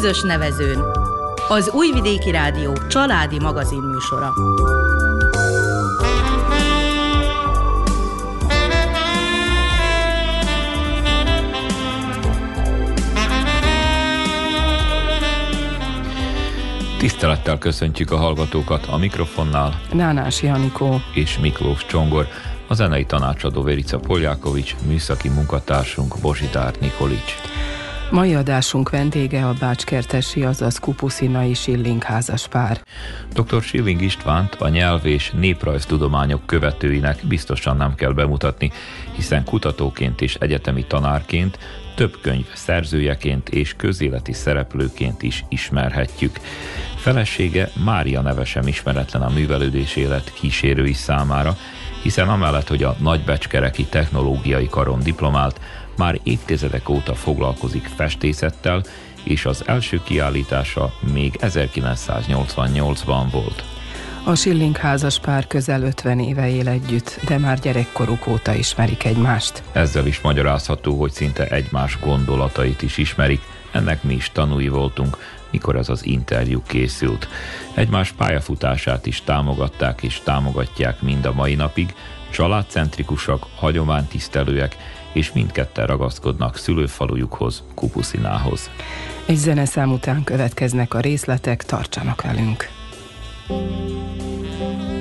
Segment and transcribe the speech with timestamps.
[0.00, 0.82] közös nevezőn.
[1.48, 4.32] Az Újvidéki Rádió családi magazin műsora.
[16.98, 19.80] Tisztelettel köszöntjük a hallgatókat a mikrofonnál.
[19.92, 22.26] Nánás Janikó és Miklós Csongor,
[22.66, 27.55] a zenei tanácsadó Verica Poljákovics, műszaki munkatársunk Bozsidár Nikolics.
[28.10, 32.80] Mai adásunk vendége a Bácskertesi, azaz Kupuszinai Schilling házas pár.
[33.32, 33.62] Dr.
[33.62, 38.72] Schilling Istvánt a nyelv és néprajztudományok követőinek biztosan nem kell bemutatni,
[39.12, 41.58] hiszen kutatóként és egyetemi tanárként,
[41.94, 46.40] több könyv szerzőjeként és közéleti szereplőként is ismerhetjük.
[46.96, 51.56] Felesége Mária neve sem ismeretlen a művelődés élet kísérői számára,
[52.02, 55.60] hiszen amellett, hogy a nagybecskereki technológiai karon diplomált,
[55.96, 58.82] már évtizedek óta foglalkozik festészettel,
[59.24, 63.64] és az első kiállítása még 1988-ban volt.
[64.24, 69.62] A Schilling házas pár közel 50 éve él együtt, de már gyerekkoruk óta ismerik egymást.
[69.72, 73.40] Ezzel is magyarázható, hogy szinte egymás gondolatait is ismerik,
[73.72, 75.18] ennek mi is tanúi voltunk,
[75.50, 77.28] mikor ez az interjú készült.
[77.74, 81.94] Egymás pályafutását is támogatták és támogatják mind a mai napig,
[82.30, 84.76] családcentrikusak, hagyománytisztelőek,
[85.16, 88.70] és mindketten ragaszkodnak szülőfalujukhoz, Kupuszinához.
[89.26, 92.68] Egy zeneszám után következnek a részletek, tartsanak velünk!
[93.48, 94.95] Ember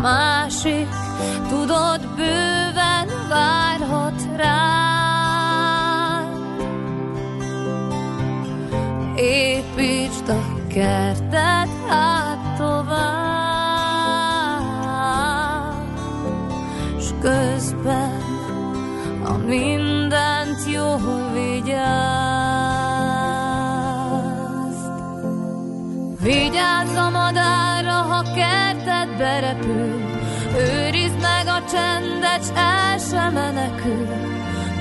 [0.00, 0.88] másik,
[1.48, 2.39] tudod, bőven
[33.10, 34.08] s el sem menekül.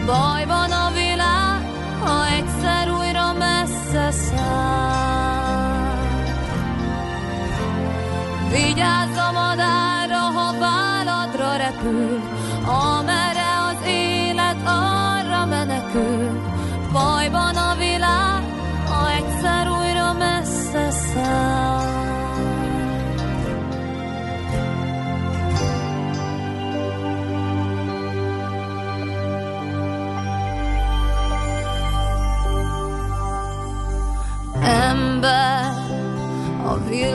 [0.06, 1.62] Bajban a világ,
[2.04, 5.98] ha egyszer újra messze száll.
[8.52, 12.22] Vigyázz a madárra, ha váladra repül,
[12.66, 13.19] amerre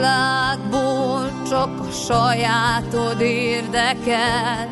[0.05, 4.69] világból csak a sajátod érdekel,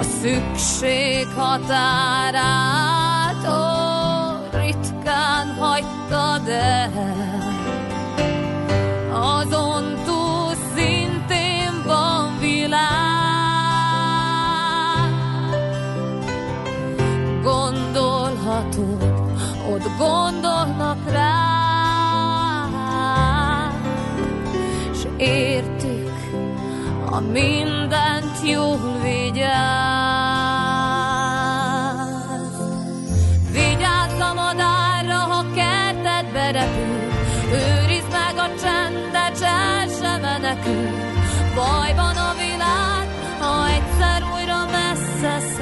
[0.00, 2.34] a szükség határát,
[3.48, 3.62] ó,
[4.58, 7.45] ritkán hagytad el.
[27.16, 30.36] A mindent jól vigyáz.
[36.52, 37.00] repül,
[37.52, 40.88] őrizd meg a csendet, el sem menekül.
[41.54, 43.06] Bajban a világ,
[43.38, 45.55] ha egyszer újra messze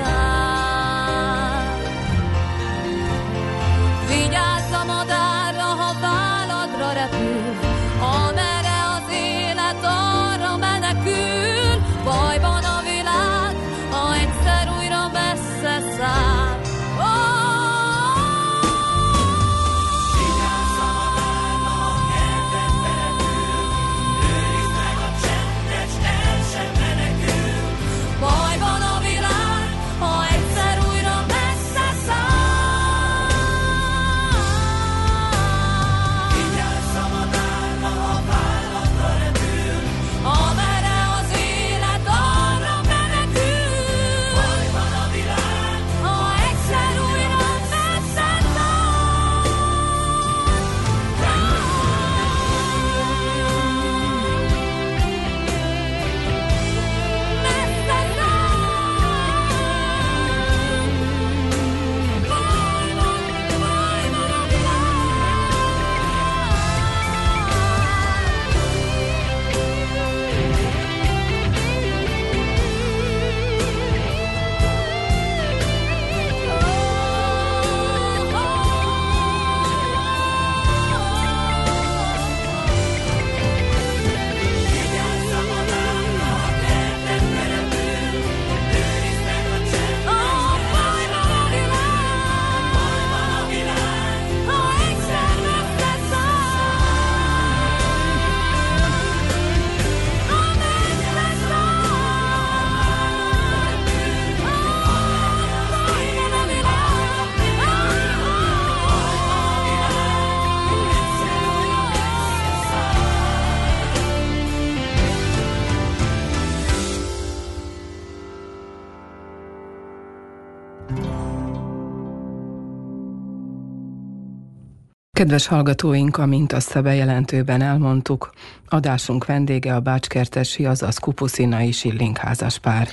[125.25, 128.33] Kedves hallgatóink, amint azt a bejelentőben elmondtuk,
[128.69, 132.89] adásunk vendége a Bácskertesi, azaz Kupuszinai Silling házaspár.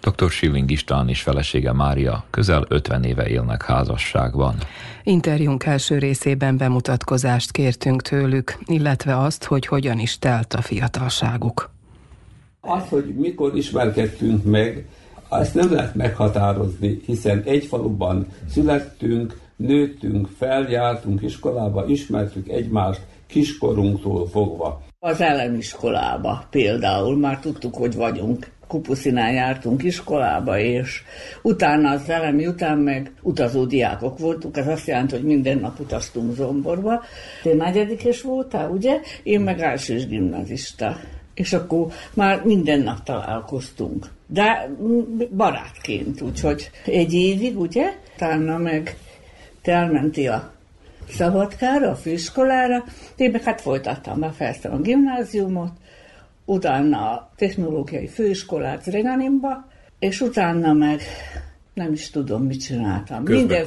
[0.00, 0.30] Dr.
[0.30, 4.54] Schilling István és felesége Mária közel 50 éve élnek házasságban.
[5.02, 11.70] Interjúnk első részében bemutatkozást kértünk tőlük, illetve azt, hogy hogyan is telt a fiatalságuk.
[12.60, 14.86] Az, hogy mikor ismerkedtünk meg,
[15.30, 24.82] ezt nem lehet meghatározni, hiszen egy faluban születtünk, nőttünk, feljártunk iskolába, ismertük egymást kiskorunktól fogva.
[24.98, 28.54] Az elleniskolába például már tudtuk, hogy vagyunk.
[28.66, 31.02] Kupuszinál jártunk iskolába, és
[31.42, 36.34] utána az elemi után meg utazó diákok voltunk, ez azt jelenti, hogy minden nap utaztunk
[36.34, 37.02] Zomborba.
[37.42, 39.00] Te negyedikes voltál, ugye?
[39.22, 40.96] Én meg elsős gimnazista.
[41.34, 44.06] És akkor már minden nap találkoztunk.
[44.26, 44.70] De
[45.36, 47.92] barátként, úgyhogy egy évig, ugye?
[48.14, 48.96] Utána meg
[49.66, 50.52] te elmentél a
[51.08, 52.84] Szabadkára, a főiskolára,
[53.16, 55.72] én meg hát folytattam, befejeztem a gimnáziumot,
[56.44, 59.68] utána a technológiai főiskolát Zreganinba,
[59.98, 61.00] és utána meg
[61.74, 63.24] nem is tudom, mit csináltam.
[63.24, 63.64] Közben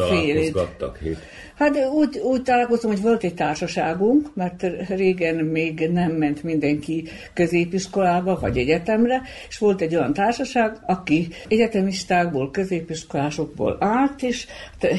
[0.98, 1.18] hét.
[1.60, 8.40] Hát úgy, úgy találkoztam, hogy volt egy társaságunk, mert régen még nem ment mindenki középiskolába
[8.40, 14.48] vagy egyetemre, és volt egy olyan társaság, aki egyetemistákból, középiskolásokból állt, és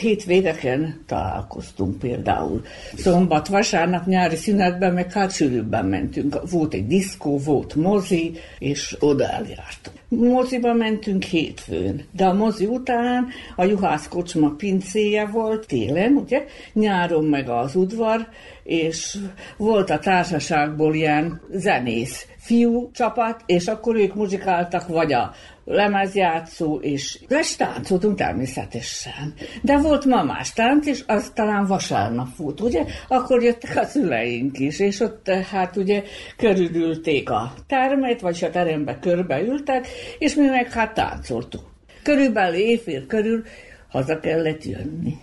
[0.01, 2.63] hétvégeken találkoztunk például.
[2.97, 6.51] Szombat, vasárnap, nyári szünetben, meg hát sűrűbben mentünk.
[6.51, 9.99] Volt egy diszkó, volt mozi, és oda eljártunk.
[10.09, 17.25] Moziba mentünk hétfőn, de a mozi után a juhász kocsma pincéje volt télen, ugye, nyáron
[17.25, 18.29] meg az udvar,
[18.63, 19.19] és
[19.57, 27.19] volt a társaságból ilyen zenész fiú csapat, és akkor ők muzsikáltak, vagy a lemezjátszó, és
[27.29, 29.35] les táncoltunk természetesen.
[29.63, 32.85] De volt mamás tánc, és az talán vasárnap volt, ugye?
[33.09, 36.03] Akkor jöttek a szüleink is, és ott hát ugye
[36.37, 39.87] körülülték a termet, vagy a terembe körbeültek,
[40.19, 41.65] és mi meg hát táncoltunk.
[42.03, 43.45] Körülbelül éjfél körül
[43.89, 45.15] haza kellett jönni.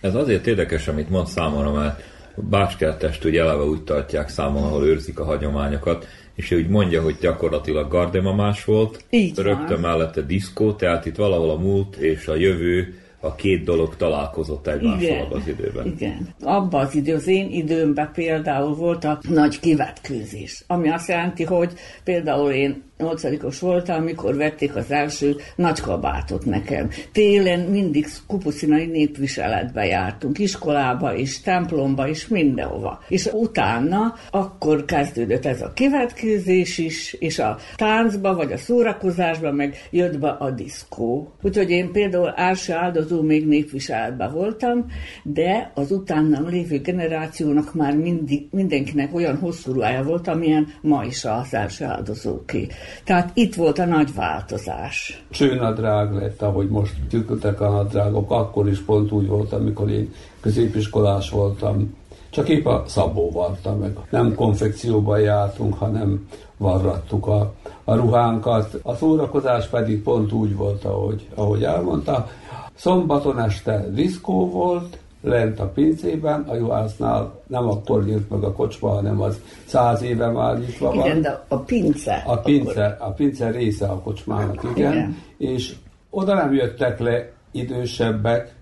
[0.00, 2.02] Ez azért érdekes, amit mond számomra, mert
[2.34, 7.16] Bácskertest ugye eleve úgy tartják számon, ahol őrzik a hagyományokat, és ő úgy mondja, hogy
[7.20, 9.80] gyakorlatilag gardemamás volt, Így rögtön van.
[9.80, 15.20] mellette diszkó, tehát itt valahol a múlt és a jövő a két dolog találkozott egymással
[15.20, 15.86] abban az időben.
[15.86, 16.28] Igen.
[16.42, 21.72] Abban az idő, az én időmben például volt a nagy kivetkőzés, ami azt jelenti, hogy
[22.04, 26.90] például én nyolcadikos voltam, amikor vették az első nagy kabátot nekem.
[27.12, 33.02] Télen mindig kupuszinai népviseletbe jártunk, iskolába is, templomba is, mindenhova.
[33.08, 39.76] És utána akkor kezdődött ez a kivetkőzés is, és a táncba, vagy a szórakozásba meg
[39.90, 41.32] jött be a diszkó.
[41.42, 44.86] Úgyhogy én például első áldozó még népviseletben voltam,
[45.22, 51.24] de az utánam lévő generációnak már mindig, mindenkinek olyan hosszú ruhája volt, amilyen ma is
[51.24, 52.66] az első áldozóké.
[53.04, 55.24] Tehát itt volt a nagy változás.
[55.30, 61.30] Csőnadrág lett, ahogy most tükültek a nadrágok, akkor is pont úgy volt, amikor én középiskolás
[61.30, 61.96] voltam.
[62.30, 63.96] Csak épp a szabó varta meg.
[64.10, 67.52] Nem konfekcióban jártunk, hanem varrattuk a,
[67.84, 68.80] a ruhánkat.
[68.82, 72.28] A szórakozás pedig pont úgy volt, ahogy, ahogy elmondta.
[72.74, 78.88] Szombaton este diszkó volt, lent a pincében, a juhásznál nem akkor nyílt meg a kocsma,
[78.88, 81.06] hanem az száz éve már nyitva van.
[81.06, 82.22] Igen, de a pince.
[82.26, 84.92] A pince, a pince része a kocsmának, igen.
[84.92, 85.16] Igen.
[85.38, 85.74] És
[86.10, 88.54] oda nem jöttek le idősebbek,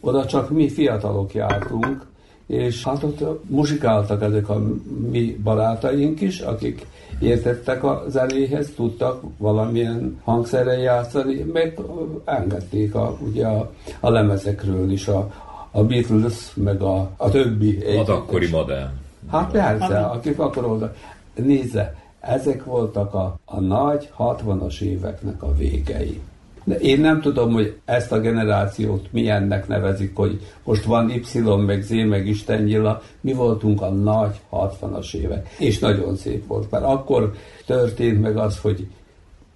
[0.00, 2.06] oda csak mi fiatalok jártunk,
[2.46, 4.62] és hát ott muzsikáltak ezek a
[5.10, 6.86] mi barátaink is, akik
[7.20, 11.78] értettek a zenéhez, tudtak valamilyen hangszerrel játszani, meg
[12.24, 15.30] engedték a, ugye a, a lemezekről is a,
[15.70, 17.84] a Beatles, meg a, a többi.
[17.98, 18.90] Az akkori modern.
[19.30, 20.94] Hát persze, akik akkor oda.
[21.34, 26.20] Nézze, ezek voltak a, a nagy 60-as éveknek a végei.
[26.64, 31.82] De én nem tudom, hogy ezt a generációt milyennek nevezik, hogy most van Y, meg
[31.82, 32.98] Z, meg Isten.
[33.20, 35.54] Mi voltunk a nagy 60-as évek.
[35.58, 37.32] És nagyon szép volt, mert akkor
[37.66, 38.86] történt meg az, hogy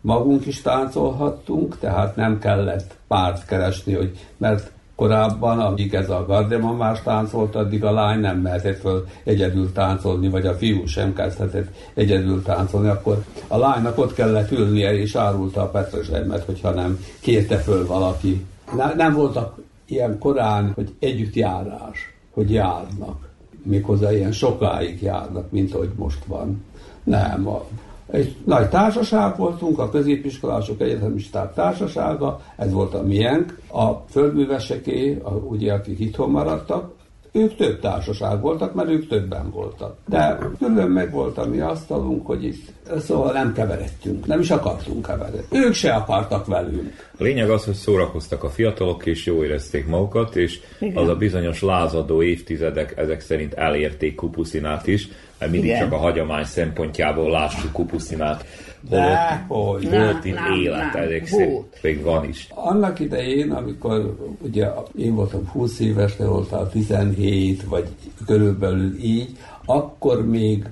[0.00, 7.02] magunk is táncolhattunk, tehát nem kellett párt keresni, hogy mert korábban, amíg ez a gardemamás
[7.02, 12.42] táncolt, addig a lány nem mehetett föl egyedül táncolni, vagy a fiú sem kezdhetett egyedül
[12.42, 17.86] táncolni, akkor a lánynak ott kellett ülnie, és árulta a petrezselymet, hogyha nem kérte föl
[17.86, 18.46] valaki.
[18.76, 23.30] Ne, nem voltak ilyen korán, hogy együtt járás, hogy járnak.
[23.62, 26.64] Méghozzá ilyen sokáig járnak, mint ahogy most van.
[27.04, 27.64] Nem, a,
[28.12, 33.58] egy nagy társaság voltunk, a középiskolások egyetemisták társasága, ez volt a miénk.
[33.68, 36.92] A földműveseké, a, ugye akik itthon maradtak,
[37.32, 39.96] ők több társaság voltak, mert ők többen voltak.
[40.08, 45.06] De külön meg volt a mi asztalunk, hogy itt szóval nem keveredtünk, nem is akartunk
[45.06, 45.58] keveredni.
[45.58, 47.10] Ők se akartak velünk.
[47.18, 50.96] A lényeg az, hogy szórakoztak a fiatalok, és jó érezték magukat, és Igen.
[50.96, 55.08] az a bizonyos lázadó évtizedek ezek szerint elérték Kupuszinát is,
[55.50, 55.80] mindig Igen.
[55.80, 58.44] csak a hagyomány szempontjából lássuk Kupuszinát.
[58.88, 62.48] De, hogy volt itt élet, ezek szerint még van is.
[62.54, 64.68] Annak idején, amikor ugye
[64.98, 67.88] én voltam 20 éves, te voltál 17, vagy
[68.26, 70.64] körülbelül így, akkor még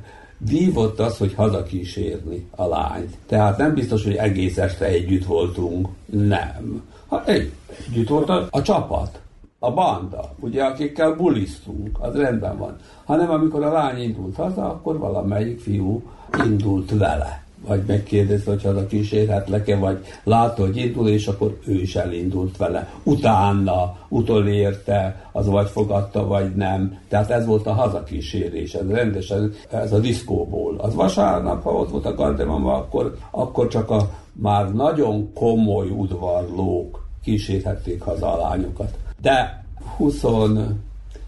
[0.49, 3.15] vívott az, hogy hazakísérni a lányt.
[3.27, 5.89] Tehát nem biztos, hogy egész este együtt voltunk.
[6.07, 6.83] Nem.
[7.07, 7.53] Ha egy,
[7.89, 9.21] együtt volt a, a csapat,
[9.63, 12.77] a banda, ugye, akikkel bulisztunk, az rendben van.
[13.05, 16.03] Hanem amikor a lány indult haza, akkor valamelyik fiú
[16.45, 21.97] indult vele vagy megkérdezte, hogy haza kísérhetlek-e, vagy látta, hogy indul, és akkor ő is
[21.97, 22.93] elindult vele.
[23.03, 26.99] Utána, utolérte, az vagy fogadta, vagy nem.
[27.09, 30.77] Tehát ez volt a hazakísérés, ez rendesen, ez a diszkóból.
[30.79, 37.09] Az vasárnap, ha ott volt a gardemama, akkor, akkor csak a már nagyon komoly udvarlók
[37.23, 38.99] kísérhették haza a lányokat.
[39.23, 39.65] De
[39.97, 40.25] 20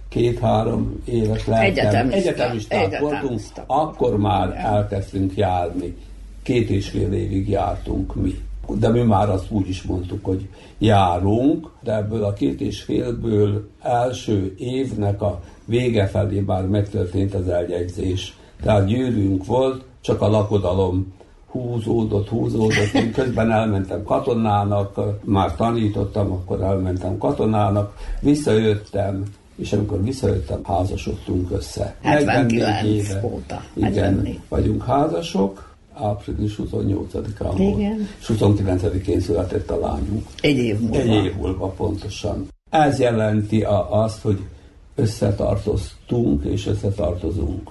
[0.09, 5.97] két-három éves lehettem, egyetemisták voltunk, akkor már elkezdtünk járni
[6.43, 8.35] két és fél évig jártunk mi.
[8.79, 13.69] De mi már azt úgy is mondtuk, hogy járunk, de ebből a két és félből
[13.83, 18.37] első évnek a vége felé már megtörtént az eljegyzés.
[18.63, 21.13] Tehát gyűrünk volt, csak a lakodalom
[21.53, 22.93] húzódott, húzódott.
[22.95, 29.25] Én közben elmentem katonának, már tanítottam, akkor elmentem katonának, visszajöttem,
[29.57, 31.97] és amikor visszajöttem, házasodtunk össze.
[32.01, 33.21] 79 éve.
[33.25, 33.63] óta.
[33.75, 37.81] Igen, vagyunk házasok, április 28-án volt.
[38.21, 40.27] És 29-én született a lányunk.
[40.41, 40.97] Egy év múlva.
[40.97, 42.49] Egy év múlva pontosan.
[42.71, 44.39] Ez jelenti a, azt, hogy
[44.95, 47.71] összetartoztunk és összetartozunk.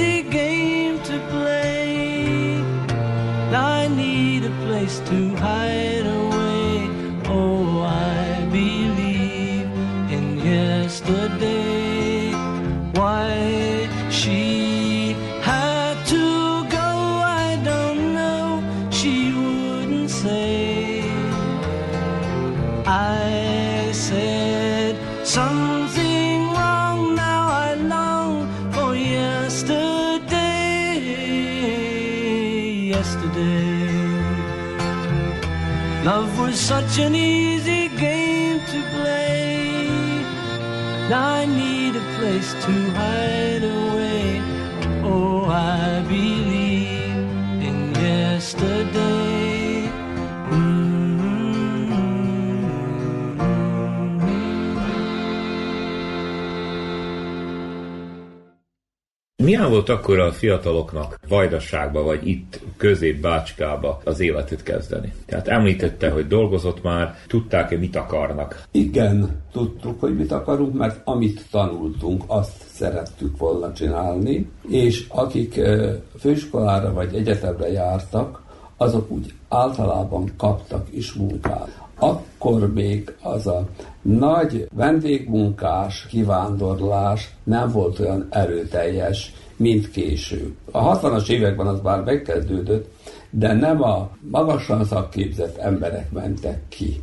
[36.71, 37.50] such an easy
[59.61, 65.13] Milyen volt akkor a fiataloknak Vajdaságba, vagy itt közép Bácskába az életet kezdeni.
[65.25, 68.63] Tehát említette, hogy dolgozott már, tudták-e mit akarnak?
[68.71, 75.59] Igen, tudtuk, hogy mit akarunk, mert amit tanultunk, azt szerettük volna csinálni, és akik
[76.19, 78.41] főiskolára vagy egyetemre jártak,
[78.77, 81.79] azok úgy általában kaptak is munkát.
[81.95, 83.67] Akkor még az a
[84.01, 90.53] nagy vendégmunkás kivándorlás nem volt olyan erőteljes, mint később.
[90.71, 92.91] A 60-as években az már megkezdődött,
[93.29, 97.01] de nem a magasan szakképzett emberek mentek ki.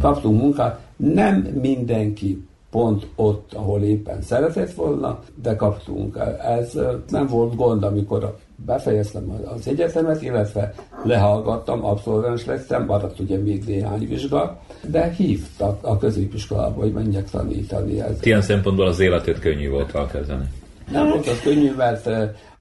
[0.00, 6.18] Kaptunk munkát, nem mindenki pont ott, ahol éppen szeretett volna, de kaptunk.
[6.42, 6.78] Ez
[7.08, 14.08] nem volt gond, amikor befejeztem az egyetemet, illetve lehallgattam, abszolvens lettem, maradt ugye még néhány
[14.08, 18.00] vizsga, de hívtak a középiskolába, hogy menjek tanítani.
[18.00, 18.18] Ez.
[18.22, 20.44] Ilyen szempontból az életét könnyű volt elkezdeni?
[20.90, 22.08] Nem volt az könnyű, mert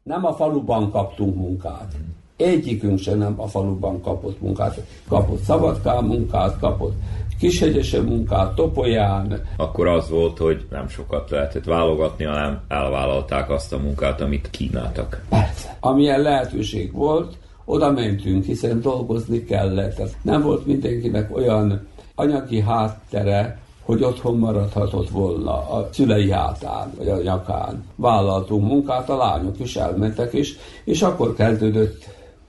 [0.04, 1.96] nem a faluban kaptunk munkát.
[2.38, 4.82] Egyikünk sem nem a faluban kapott munkát.
[5.08, 6.94] Kapott Szabadkán munkát, kapott
[7.40, 9.42] Kishegyese munkát, Topolyán.
[9.58, 15.26] Akkor az volt, hogy nem sokat lehetett válogatni, hanem elvállalták azt a munkát, amit kínáltak.
[15.30, 15.78] Persze.
[15.80, 20.02] Amilyen lehetőség volt, oda mentünk, hiszen dolgozni kellett.
[20.22, 27.22] Nem volt mindenkinek olyan anyagi háttere, hogy otthon maradhatott volna a szülei hátán, vagy a
[27.22, 27.86] nyakán.
[27.96, 32.06] Vállaltunk munkát, a lányok is elmentek, és, és akkor kezdődött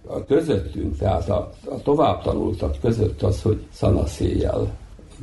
[0.07, 4.73] a közöttünk, tehát a, a tovább tanultak között az, hogy szanaszéjjel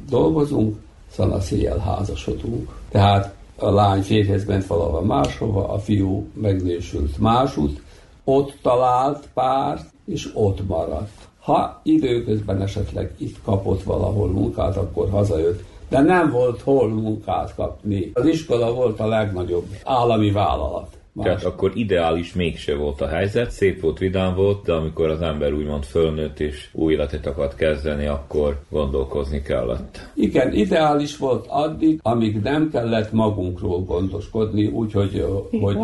[0.09, 0.77] dolgozunk,
[1.11, 2.69] szanaszéjjel házasodunk.
[2.89, 7.81] Tehát a lány férjhez ment valahol máshova, a fiú megnősült másút,
[8.23, 11.29] ott talált párt, és ott maradt.
[11.39, 18.11] Ha időközben esetleg itt kapott valahol munkát, akkor hazajött de nem volt hol munkát kapni.
[18.13, 20.99] Az iskola volt a legnagyobb állami vállalat.
[21.13, 21.25] Más.
[21.25, 25.53] Tehát akkor ideális mégse volt a helyzet, szép volt, vidám volt, de amikor az ember
[25.53, 30.09] úgymond fölnőtt és új életet akart kezdeni, akkor gondolkozni kellett.
[30.13, 35.25] Igen, ideális volt addig, amíg nem kellett magunkról gondoskodni, úgyhogy
[35.61, 35.77] hogy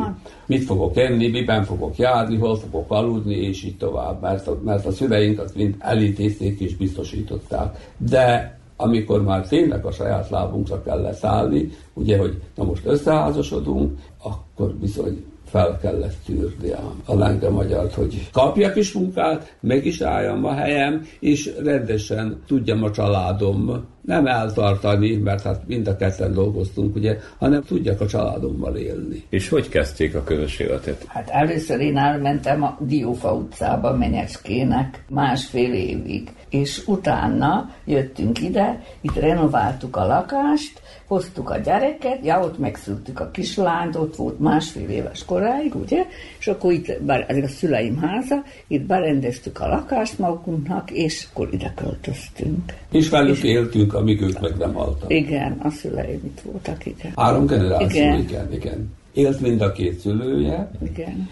[0.46, 4.86] mit fogok enni, miben fogok járni, hol fogok aludni, és így tovább, mert a, mert
[4.86, 7.94] a szüleink azt mind elintézték és biztosították.
[7.98, 14.74] De amikor már tényleg a saját lábunkra kellett állni, ugye, hogy na most összeházasodunk, akkor
[14.74, 15.26] bizony
[15.58, 16.72] fel kellett tűrni
[17.06, 22.84] a lenge magyart, hogy kapjak is munkát, meg is álljam a helyem, és rendesen tudjam
[22.84, 28.76] a családom nem eltartani, mert hát mind a ketten dolgoztunk, ugye, hanem tudjak a családommal
[28.76, 29.24] élni.
[29.30, 31.06] És hogy kezdték a közös életet?
[31.08, 39.16] Hát először én elmentem a Diófa utcába Menyecskének másfél évig, és utána jöttünk ide, itt
[39.16, 45.26] renováltuk a lakást, hoztuk a gyereket, ja, ott megszültük a kislányt, ott volt másfél éves
[45.26, 46.06] koráig, ugye,
[46.40, 51.50] és akkor itt, bár ez a szüleim háza, itt berendeztük a lakást magunknak, és akkor
[51.52, 52.74] ide költöztünk.
[52.92, 55.14] És velük és éltünk, amíg ők meg nem haltak.
[55.14, 57.12] Igen, a szüleim itt voltak, igen.
[57.16, 58.54] Három generáció, igen, igen.
[58.54, 58.94] igen.
[59.14, 60.72] Élt mind a két szülője.
[60.84, 61.30] Igen.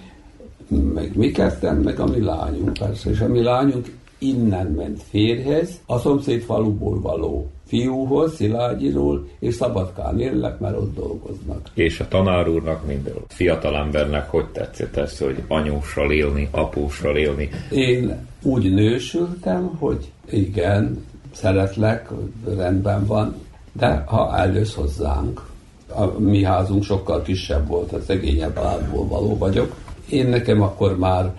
[0.94, 3.10] Meg mi ketten, meg a mi lányunk, persze.
[3.10, 10.20] És a mi lányunk innen ment férhez, a szomszéd faluból való fiúhoz, Szilágyiról, és Szabadkán
[10.20, 11.70] élnek, mert ott dolgoznak.
[11.74, 17.50] És a tanár úrnak minden fiatalembernek hogy tetszett ez, hogy anyóssal élni, apóssal élni?
[17.72, 22.10] Én úgy nősültem, hogy igen, szeretlek,
[22.58, 23.36] rendben van,
[23.74, 25.54] de ha eljössz hozzánk,
[25.88, 29.76] a mi házunk sokkal kisebb volt, a szegényebb államból való vagyok.
[30.10, 31.34] Én nekem akkor már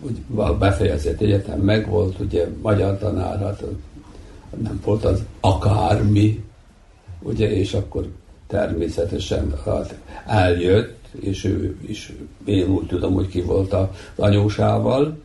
[0.00, 0.18] úgy,
[0.58, 3.64] befejezett egyetem megvolt, ugye magyar tanár, hát
[4.62, 6.44] nem volt az akármi,
[7.22, 8.08] ugye, és akkor
[8.46, 12.12] természetesen hát eljött, és ő is,
[12.44, 13.86] én úgy tudom, hogy ki volt az
[14.16, 15.18] anyósával.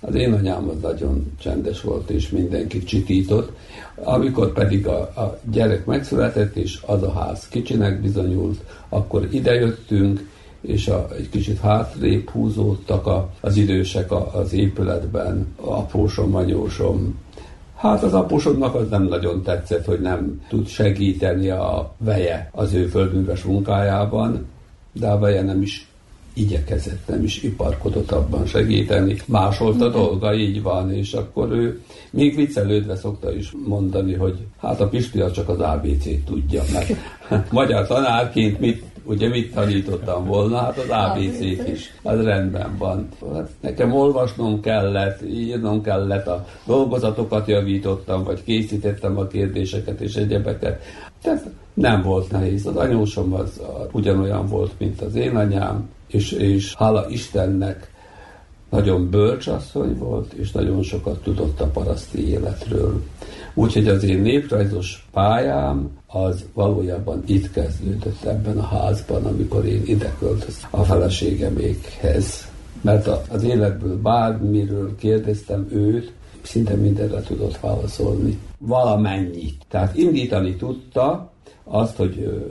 [0.00, 3.52] Az én anyám az nagyon csendes volt, és mindenkit csitított.
[3.94, 10.28] Amikor pedig a, a gyerek megszületett, és az a ház kicsinek bizonyult, akkor idejöttünk,
[10.60, 17.18] és a, egy kicsit hátrébb húzódtak a, az idősek a, az épületben, apósom, anyósom,
[17.78, 22.86] Hát az apósodnak az nem nagyon tetszett, hogy nem tud segíteni a veje az ő
[22.86, 24.46] földműves munkájában,
[24.92, 25.88] de a veje nem is
[26.32, 29.16] igyekezett, nem is iparkodott abban segíteni.
[29.26, 34.80] Másolt a dolga, így van, és akkor ő még viccelődve szokta is mondani, hogy hát
[34.80, 36.92] a Pisti az csak az ABC-t tudja, mert
[37.50, 40.56] magyar tanárként mit ugye mit tanítottam volna?
[40.56, 41.94] Hát az ABC-t is.
[42.02, 43.08] Az rendben van.
[43.34, 50.82] Hát nekem olvasnom kellett, írnom kellett, a dolgozatokat javítottam, vagy készítettem a kérdéseket és egyebeket.
[51.22, 52.66] Tehát nem volt nehéz.
[52.66, 53.60] Az anyósom az
[53.92, 57.92] ugyanolyan volt, mint az én anyám, és, és hála Istennek
[58.70, 63.02] nagyon bölcs asszony volt, és nagyon sokat tudott a paraszti életről.
[63.54, 70.14] Úgyhogy az én néprajzos pályám az valójában itt kezdődött ebben a házban, amikor én ide
[70.18, 72.48] költöztem a feleségemékhez.
[72.80, 78.38] Mert az életből bármiről kérdeztem őt, szinte mindenre tudott válaszolni.
[78.58, 79.64] Valamennyit.
[79.68, 81.30] Tehát indítani tudta
[81.64, 82.42] azt, hogy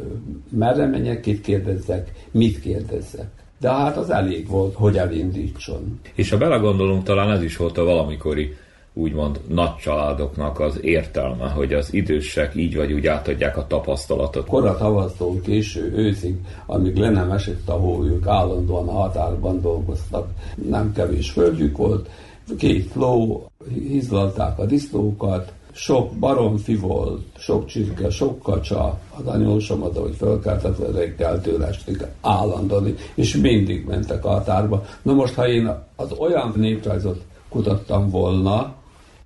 [0.49, 3.29] merre menjek, kit kérdezzek, mit kérdezzek.
[3.59, 5.99] De hát az elég volt, hogy elindítson.
[6.13, 8.55] És ha belegondolunk, talán ez is volt a valamikori
[8.97, 14.45] úgymond nagy családoknak az értelme, hogy az idősek így vagy úgy átadják a tapasztalatot.
[14.45, 20.29] Kora tavasztól késő őszig, amíg le nem esett a hó, ők állandóan határban dolgoztak.
[20.69, 22.09] Nem kevés földjük volt,
[22.57, 30.15] két ló, hizlalták a disznókat, sok baromfi volt, sok csirke, sok kacsa, az anyósomat, ahogy
[30.15, 34.83] fölkeltett reggel tőle estig állandóan, és mindig mentek a határba.
[35.01, 38.75] Na most, ha én az olyan néprajzot kutattam volna,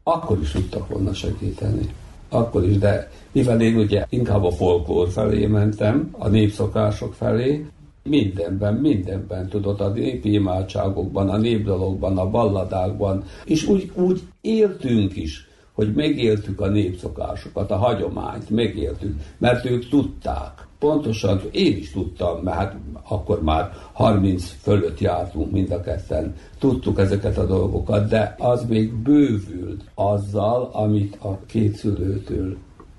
[0.03, 1.89] akkor is tudtak volna segíteni.
[2.29, 7.65] Akkor is, de mivel én ugye inkább a folklór felé mentem, a népszokások felé,
[8.03, 15.47] mindenben, mindenben tudod, a népi imádságokban, a népdalokban, a balladákban, és úgy, úgy éltünk is,
[15.73, 20.67] hogy megéltük a népszokásokat, a hagyományt, megéltük, mert ők tudták.
[20.81, 26.99] Pontosan én is tudtam, mert hát akkor már 30 fölött jártunk mind a ketten, tudtuk
[26.99, 32.57] ezeket a dolgokat, de az még bővült azzal, amit a két szülőtől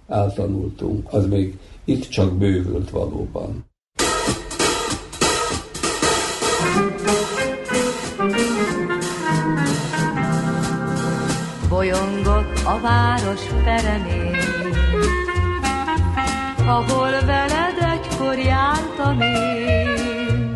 [0.09, 1.13] eltanultunk.
[1.13, 3.65] Az még itt csak bővült valóban.
[11.69, 14.37] Bolyongok a város peremén,
[16.67, 17.52] ahol jártam
[19.21, 20.53] én,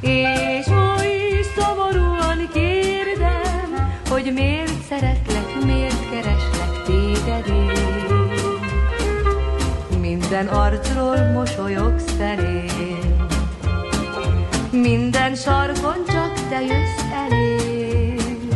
[0.00, 7.84] és oly szomorúan kérdem, hogy miért szeretlek, miért kereslek téged én.
[10.00, 13.26] Minden arcról mosolyogsz felén,
[14.70, 18.48] minden sarkon csak te jössz elém.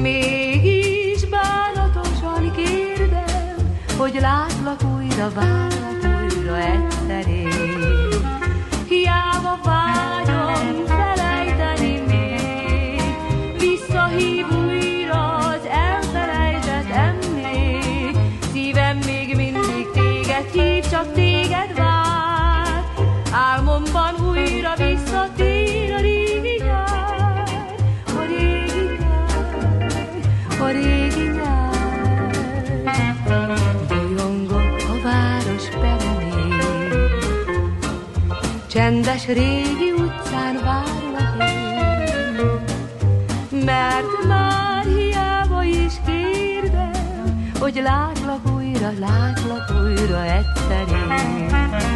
[0.00, 3.56] Mégis bánatosan kérdem,
[3.98, 6.95] hogy látlak újra, várlak újra egyszer
[39.06, 41.50] csendes régi utcán várlak
[43.50, 51.95] én, mert már hiába is kérdem, hogy látlak újra, látlak újra egyszer én.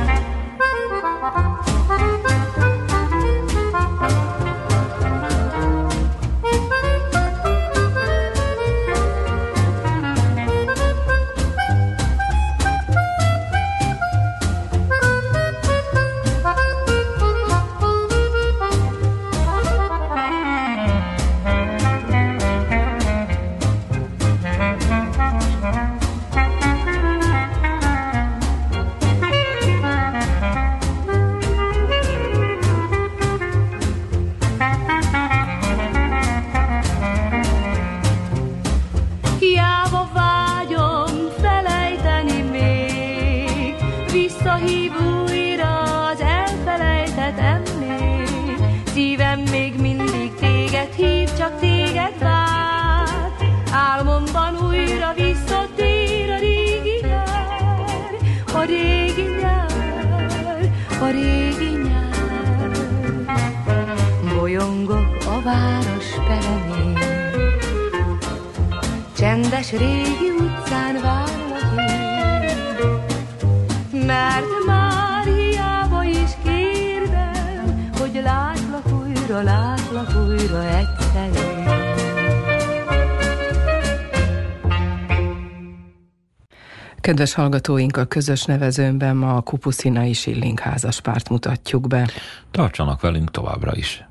[87.20, 92.10] Kedves hallgatóink, a közös nevezőnben ma a Kupuszinai Silling házaspárt mutatjuk be.
[92.50, 94.04] Tartsanak velünk továbbra is.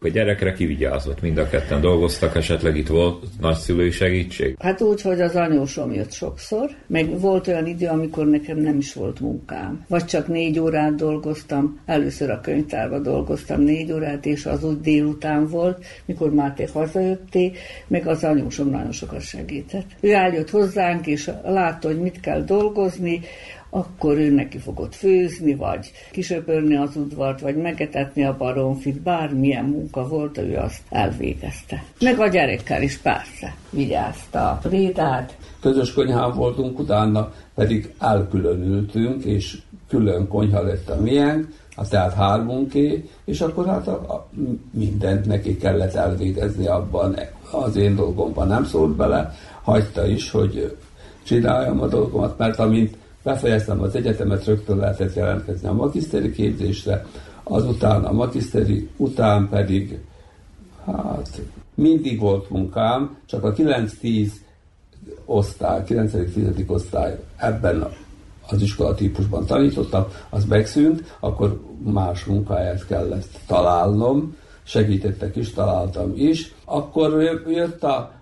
[0.00, 4.56] A gyerekre kivigyázott, mind a ketten dolgoztak, esetleg itt volt nagyszülői segítség?
[4.58, 8.94] Hát úgy, hogy az anyósom jött sokszor, meg volt olyan idő, amikor nekem nem is
[8.94, 9.84] volt munkám.
[9.88, 15.46] Vagy csak négy órát dolgoztam, először a könyvtárba dolgoztam négy órát, és az úgy délután
[15.46, 17.52] volt, mikor már te hazajöttél,
[17.86, 19.86] meg az anyósom nagyon sokat segített.
[20.00, 23.20] Ő eljött hozzánk, és látta, hogy mit kell dolgozni,
[23.70, 30.08] akkor ő neki fogott főzni, vagy kisöpörni az udvart, vagy megetetni a baromfit, bármilyen munka
[30.08, 31.84] volt, ő azt elvégezte.
[32.00, 35.36] Meg a gyerekkel is persze vigyázta a prédát.
[35.60, 43.08] Közös konyhán voltunk, utána pedig elkülönültünk, és külön konyha lett a miénk, hát tehát hármunké,
[43.24, 44.28] és akkor hát a, a,
[44.70, 47.18] mindent neki kellett elvégezni abban,
[47.50, 50.76] az én dolgomban nem szólt bele, hagyta is, hogy
[51.22, 52.96] csináljam a dolgomat, mert amint
[53.28, 57.06] befejeztem az egyetemet, rögtön lehetett jelentkezni a magiszteri képzésre,
[57.42, 59.98] azután a magiszteri után pedig
[60.84, 61.40] hát
[61.74, 64.30] mindig volt munkám, csak a 9-10
[65.24, 66.66] osztály, 9.-10.
[66.66, 67.88] osztály ebben
[68.48, 76.54] az iskola típusban tanítottam, az megszűnt, akkor más munkáját kellett találnom, segítettek is, találtam is.
[76.64, 78.17] Akkor jött a,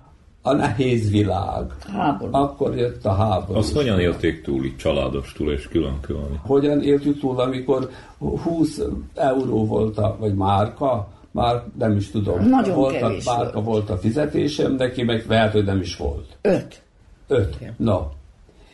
[0.47, 1.65] a nehéz világ.
[1.93, 2.31] Háború.
[2.35, 3.59] Akkor jött a háború.
[3.59, 6.41] Azt hogyan élték túl itt családos túl és külön-külön?
[6.43, 8.81] Hogyan éltük túl, amikor 20
[9.15, 12.49] euró volt a, vagy márka, már nem is tudom.
[12.49, 13.65] Nagyon volt kevés a, márka volt.
[13.65, 16.37] volt a fizetésem, neki meg lehet, hogy nem is volt.
[16.41, 16.83] Öt.
[17.29, 17.59] Öt.
[17.77, 18.11] Na.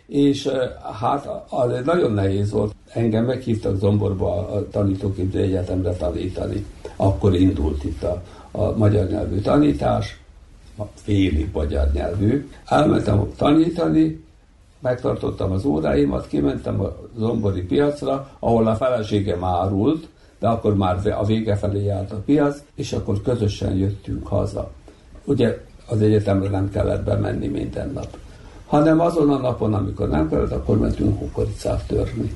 [0.07, 2.75] És eh, hát az nagyon nehéz volt.
[2.93, 6.67] Engem meghívtak Zomborba a tanítóképző egyetemre tanítani.
[6.97, 10.22] Akkor indult itt a, a magyar nyelvű tanítás,
[10.95, 12.51] félig magyar nyelvű.
[12.65, 14.25] Elmentem tanítani,
[14.81, 20.09] megtartottam az óráimat, kimentem a zombori piacra, ahol a feleségem árult,
[20.39, 24.71] de akkor már a vége felé járt a piac, és akkor közösen jöttünk haza.
[25.25, 25.59] Ugye
[25.89, 28.17] az egyetemre nem kellett bemenni minden nap,
[28.67, 32.35] hanem azon a napon, amikor nem kellett, akkor mentünk kukoricát törni.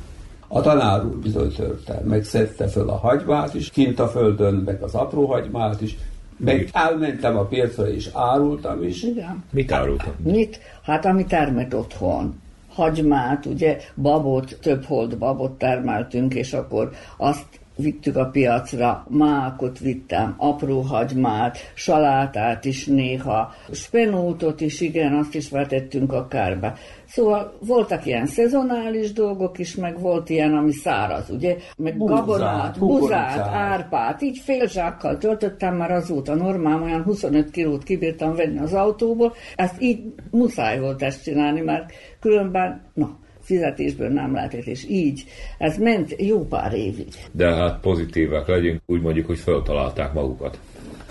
[0.48, 4.82] A tanár úr bizony törte, meg szedte föl a hagymát is, kint a földön, meg
[4.82, 5.96] az apró hagymát is,
[6.36, 9.02] meg elmentem a piacra és árultam is.
[9.02, 9.44] Igen.
[9.50, 10.14] Mit árultam?
[10.22, 10.60] Mit?
[10.82, 12.40] Hát ami termet otthon.
[12.74, 17.44] Hagymát, ugye, babot, több hold babot termeltünk, és akkor azt
[17.76, 25.50] vittük a piacra, mákot vittem, apró hagymát, salátát is néha, spenótot is, igen, azt is
[25.50, 26.72] vetettünk a kárba.
[27.06, 31.56] Szóval voltak ilyen szezonális dolgok is, meg volt ilyen, ami száraz, ugye?
[31.76, 37.82] Meg Búzát, gabonát, buzát, árpát, így fél zsákkal töltöttem már azóta normál, olyan 25 kilót
[37.82, 44.34] kibírtam venni az autóból, ezt így muszáj volt ezt csinálni, mert különben, na, fizetésből nem
[44.34, 45.24] lehetett, és így.
[45.58, 47.08] Ez ment jó pár évig.
[47.32, 50.58] De hát pozitívak legyünk, úgy mondjuk, hogy föltalálták magukat.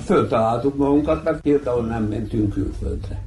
[0.03, 3.21] Föltaláltuk magunkat, mert például nem mentünk külföldre.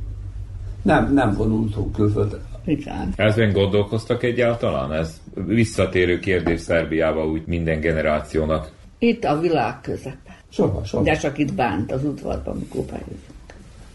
[0.83, 2.39] Nem, nem vonultunk külföldre.
[2.65, 3.13] Igen.
[3.17, 4.93] Ezen gondolkoztak egyáltalán?
[4.93, 8.71] Ez visszatérő kérdés Szerbiába úgy minden generációnak.
[8.99, 10.37] Itt a világ közepe.
[10.49, 11.03] Soha, soha.
[11.03, 13.21] De csak itt bánt az udvarban, amikor bejövünk.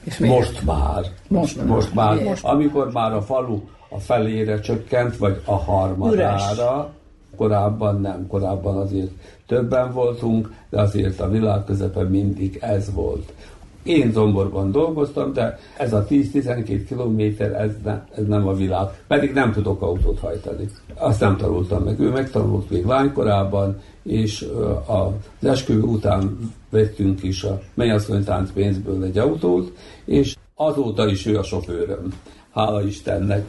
[0.03, 1.03] És Most már.
[1.27, 1.65] Most már.
[1.65, 2.23] Most már.
[2.23, 2.43] Most.
[2.43, 3.61] Amikor már a falu
[3.95, 6.91] a felére csökkent, vagy a harmadára,
[7.35, 9.11] korábban nem, korábban azért
[9.47, 13.33] többen voltunk, de azért a világ közepe mindig ez volt.
[13.83, 18.87] Én Zomborban dolgoztam, de ez a 10-12 kilométer, ez, ne, ez nem a világ.
[19.07, 20.69] Pedig nem tudok autót hajtani.
[20.95, 21.99] Azt nem tanultam meg.
[21.99, 24.47] Ő megtanult még lánykorában, és
[24.85, 29.71] az esküvő után vettünk is a mennyasszonytánc pénzből egy autót,
[30.05, 32.13] és azóta is ő a sofőröm.
[32.53, 33.43] Hála Istennek.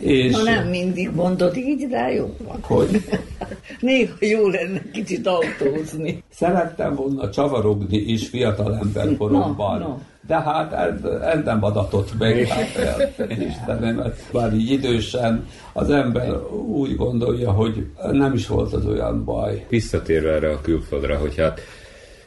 [0.00, 2.58] És Ha nem mindig mondod így, de jó van.
[2.62, 2.88] hogy
[3.80, 6.22] Néha jó lenne kicsit autózni.
[6.32, 9.78] szerettem volna csavarogni is fiatalember koromban.
[9.78, 9.98] No, no.
[10.26, 14.22] De hát ez, ez nem adatott meg, hát el- Istenemet.
[14.32, 19.64] Bár így idősen az ember úgy gondolja, hogy nem is volt az olyan baj.
[19.68, 21.60] Visszatérve erre a külföldre, hogy hát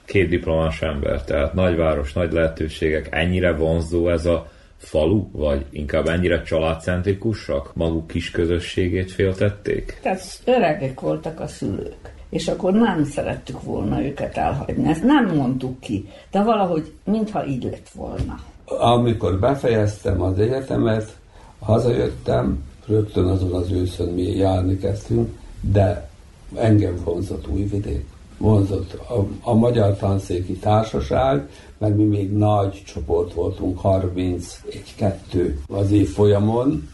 [0.06, 4.52] két diplomás ember, tehát nagyváros, nagy lehetőségek, ennyire vonzó ez a
[4.84, 10.00] falu, vagy inkább ennyire családcentrikusak, maguk kis közösségét féltették?
[10.02, 12.14] Tehát öregek voltak a szülők.
[12.30, 14.90] És akkor nem szerettük volna őket elhagyni.
[14.90, 18.40] Ezt nem mondtuk ki, de valahogy mintha így lett volna.
[18.66, 21.18] Amikor befejeztem az egyetemet,
[21.60, 25.30] hazajöttem, rögtön azon az őszön mi járni kezdtünk,
[25.62, 26.10] de
[26.56, 28.06] engem vonzott Újvidék.
[28.44, 36.10] Vonzott a, a Magyar Tanszéki Társaság, mert mi még nagy csoport voltunk, 31-2 az év
[36.10, 36.90] folyamon,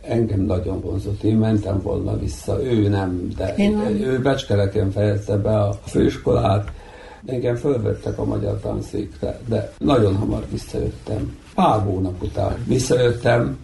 [0.00, 1.22] engem nagyon vonzott.
[1.22, 3.86] Én mentem volna vissza, ő nem, de Én nem.
[3.86, 6.72] ő Becskereken fejezte be a főiskolát,
[7.26, 11.36] engem fölvettek a magyar tanszékre, de nagyon hamar visszajöttem.
[11.54, 13.58] Pár hónap után visszajöttem,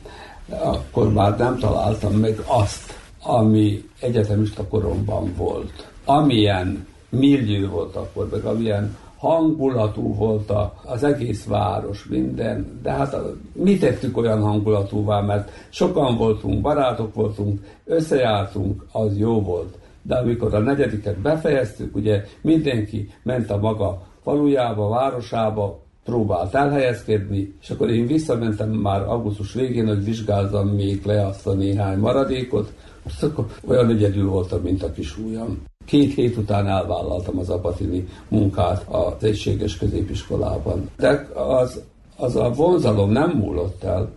[0.48, 5.90] akkor már nem találtam meg azt, ami egyetemista koromban volt.
[6.04, 12.80] Amilyen millió volt akkor, meg amilyen hangulatú volt a, az egész város, minden.
[12.82, 13.16] De hát
[13.52, 19.78] mi tettük olyan hangulatúvá, mert sokan voltunk, barátok voltunk, összejártunk, az jó volt.
[20.02, 27.70] De amikor a negyediket befejeztük, ugye mindenki ment a maga falujába, városába, próbált elhelyezkedni, és
[27.70, 32.72] akkor én visszamentem már augusztus végén, hogy vizsgázzam még le azt a néhány maradékot,
[33.04, 35.62] most akkor olyan egyedül voltam, mint a kis ujjam.
[35.84, 40.90] Két hét után elvállaltam az abatini munkát az egységes középiskolában.
[40.96, 41.82] De az,
[42.16, 44.10] az a vonzalom nem múlott el.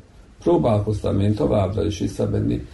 [0.44, 2.68] Próbálkoztam én továbbra is visszamenni.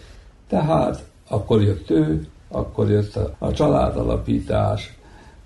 [0.47, 4.97] Tehát akkor jött ő, akkor jött a, a családalapítás,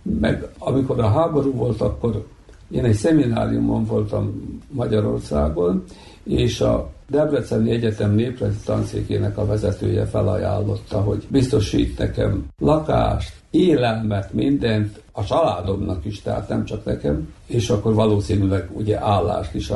[0.02, 2.26] meg amikor a háború volt, akkor
[2.72, 5.84] én egy szemináriumon voltam Magyarországon,
[6.24, 15.02] és a Debreceni Egyetem néprajzi tanszékének a vezetője felajánlotta, hogy biztosít nekem lakást, élelmet, mindent,
[15.12, 19.70] a családomnak is, tehát nem csak nekem, és akkor valószínűleg ugye állást is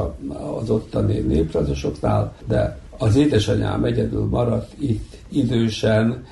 [0.61, 6.25] az ottani néprajzosoknál, de az édesanyám egyedül maradt itt idősen,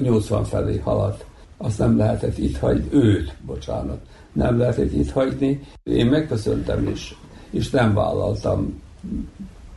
[0.00, 1.24] 80 felé haladt.
[1.56, 4.00] Azt nem lehetett itt hagyni, őt, bocsánat,
[4.32, 5.60] nem lehetett itt hagyni.
[5.84, 7.18] Én megköszöntem is,
[7.50, 8.80] és nem vállaltam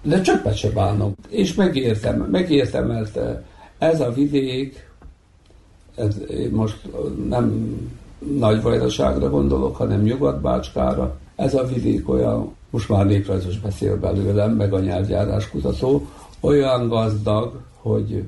[0.01, 1.13] de csöppet se bánom.
[1.29, 3.19] És megértem, megértem, mert
[3.77, 4.89] ez a vidék,
[5.95, 6.17] ez
[6.51, 6.77] most
[7.29, 7.75] nem
[8.37, 11.17] nagy vajdaságra gondolok, hanem Nyugat-Bácskára.
[11.35, 16.07] Ez a vidék olyan, most már néprajzos beszél belőlem, meg a nyelvjárás kutató,
[16.39, 18.23] olyan gazdag, hogy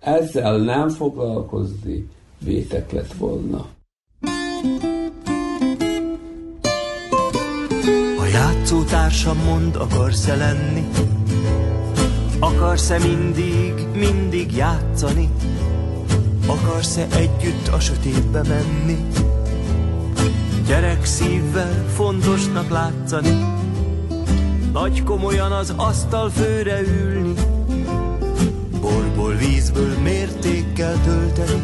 [0.00, 2.08] ezzel nem foglalkozni
[2.44, 3.66] vétek lett volna.
[8.18, 10.88] A játszótársam mond, akarsz-e lenni?
[12.42, 15.30] Akarsz-e mindig, mindig játszani?
[16.46, 19.06] Akarsz-e együtt a sötétbe menni?
[20.66, 23.46] Gyerek szívvel fontosnak látszani,
[24.72, 27.32] Nagy komolyan az asztal főre ülni,
[28.80, 31.62] Borból vízből mértékkel tölteni,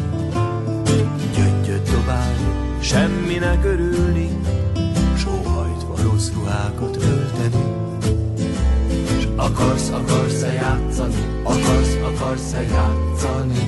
[12.61, 13.67] játszani?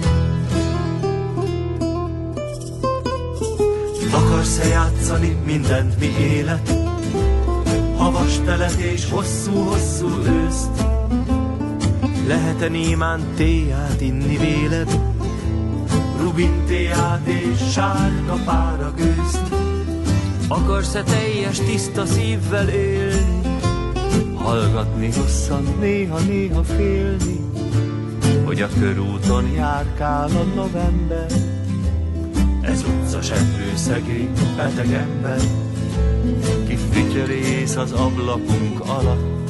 [4.14, 6.74] Akarsz-e játszani mindent, mi élet?
[7.98, 10.86] Havas telet és hosszú-hosszú őszt
[12.28, 15.00] Lehet-e némán téját inni véled?
[16.22, 19.42] Rubin téját és sárga pára gőzt
[20.48, 23.58] Akarsz-e teljes tiszta szívvel élni?
[24.36, 27.39] Hallgatni hosszan, néha-néha félni
[28.60, 31.26] Hogy a körúton járkál a november
[32.62, 35.40] ez utca seprő szegény, beteg ember,
[36.68, 39.50] ki fütyörész az ablakunk alatt.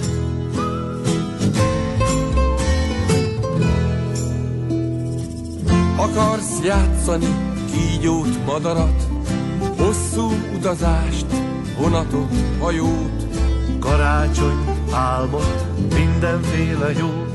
[5.96, 7.28] Akarsz játszani
[7.72, 9.08] kígyót, madarat,
[9.78, 11.26] hosszú utazást,
[11.78, 13.28] vonatot, hajót,
[13.80, 17.29] karácsony, álmot, mindenféle jót.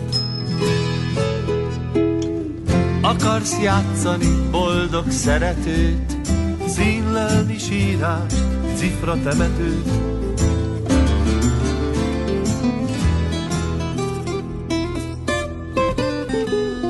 [3.04, 6.16] Akarsz játszani boldog szeretőt,
[6.66, 9.90] színlelni sírást, cifra temetőt.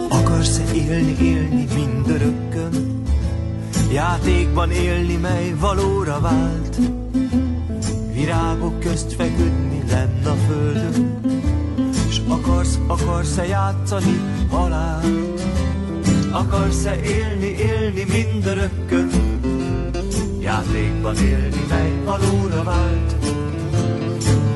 [0.09, 3.03] Akarsz-e élni, élni mindörökkön,
[3.93, 6.79] játékban élni, mely valóra vált,
[8.13, 11.21] virágok közt feküdni lenn a földön,
[12.11, 14.21] s akarsz, akarsz-e játszani
[14.51, 15.34] halált?
[16.45, 19.11] Akarsz-e élni, élni mindörökkön?
[20.41, 23.15] Játékban élni, mely valóra vált.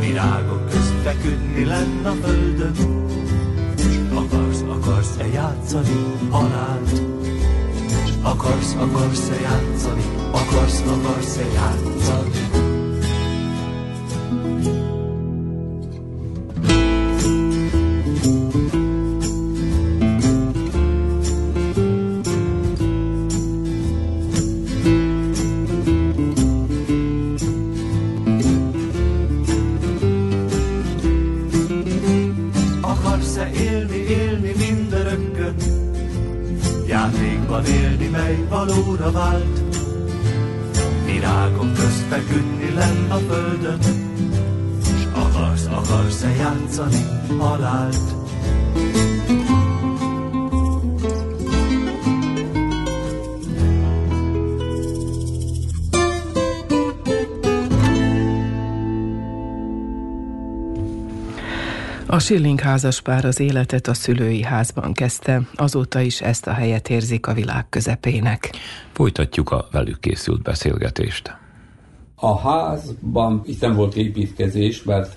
[0.01, 2.75] Virágok közt feküdni lenn a földön.
[4.15, 7.03] Akarsz, akarsz-e játszani halált?
[8.23, 10.03] Akarsz, akarsz-e játszani?
[10.31, 12.48] Akarsz, akarsz-e játszani?
[62.29, 67.33] Schilling házaspár az életet a szülői házban kezdte, azóta is ezt a helyet érzik a
[67.33, 68.51] világ közepének.
[68.93, 71.37] Folytatjuk a velük készült beszélgetést.
[72.15, 75.17] A házban itt nem volt építkezés, mert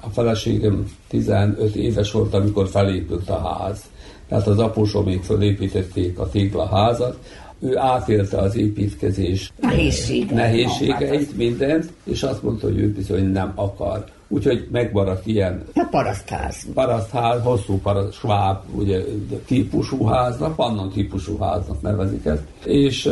[0.00, 3.82] a feleségem 15 éves volt, amikor felépült a ház.
[4.28, 7.18] Tehát az apósom még fölépítették a téglaházat.
[7.58, 14.12] ő átélte az építkezés Nehézségeit, nehézségeit, mindent, és azt mondta, hogy ő bizony nem akar.
[14.34, 16.66] Úgyhogy megmaradt ilyen A parasztház.
[16.74, 19.04] parasztház, hosszú paraszt, sváb ugye,
[19.46, 22.42] típusú háznak, pannon típusú háznak nevezik ezt.
[22.64, 23.10] És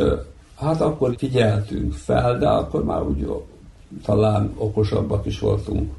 [0.56, 3.26] hát akkor figyeltünk fel, de akkor már úgy
[4.04, 5.92] talán okosabbak is voltunk.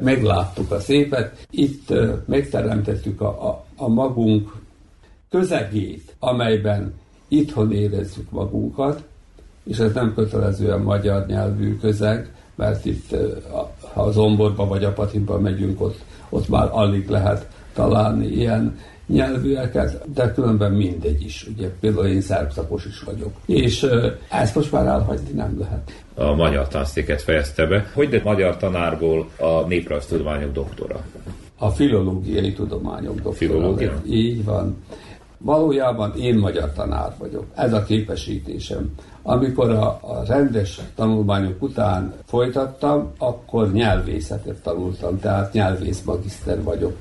[0.00, 1.92] Megláttuk a szépet, itt
[2.26, 4.54] megteremtettük a, a, a magunk
[5.30, 6.94] közegét, amelyben
[7.28, 9.02] itthon érezzük magunkat,
[9.64, 13.16] és ez nem kötelezően magyar nyelvű közeg, mert itt,
[13.94, 15.98] ha az Omborba vagy Apatinba megyünk, ott,
[16.28, 21.46] ott már alig lehet találni ilyen nyelvűeket, de különben mindegy is.
[21.56, 23.32] Ugye például én szerbszakos is vagyok.
[23.46, 23.86] És
[24.30, 26.04] ezt most már elhagyni nem lehet.
[26.14, 27.90] A magyar tanszéket fejezte be.
[27.94, 31.04] Hogy lett magyar tanárból a néprajztudományok doktora?
[31.58, 33.34] A filológiai tudományok doktora.
[33.34, 33.90] Filológia?
[33.90, 34.06] lett.
[34.06, 34.76] Így van.
[35.38, 37.44] Valójában én magyar tanár vagyok.
[37.54, 38.94] Ez a képesítésem.
[39.28, 46.96] Amikor a, a rendes tanulmányok után folytattam, akkor nyelvészetet tanultam, tehát nyelvész magiszter vagyok.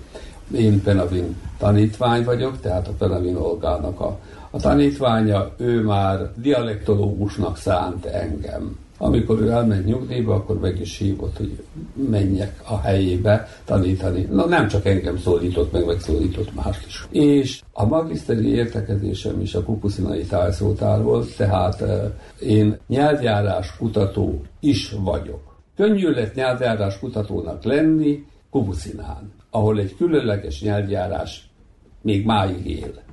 [0.56, 4.18] Én Penavin tanítvány vagyok, tehát a Penavin Olgának a,
[4.50, 8.78] a tanítványa, ő már dialektológusnak szánt engem.
[9.06, 11.64] Amikor ő elment nyugdíjba, akkor meg is hívott, hogy
[12.10, 14.28] menjek a helyébe tanítani.
[14.32, 17.08] Na nem csak engem szólított meg, meg szólított más is.
[17.10, 24.96] És a magiszteri értekezésem is a kupuszinai tájszótár volt, tehát eh, én nyelvjárás kutató is
[25.00, 25.56] vagyok.
[25.76, 31.50] Könnyű lett nyelvjárás kutatónak lenni Kupuszinán, ahol egy különleges nyelvjárás
[32.02, 33.04] még máig él.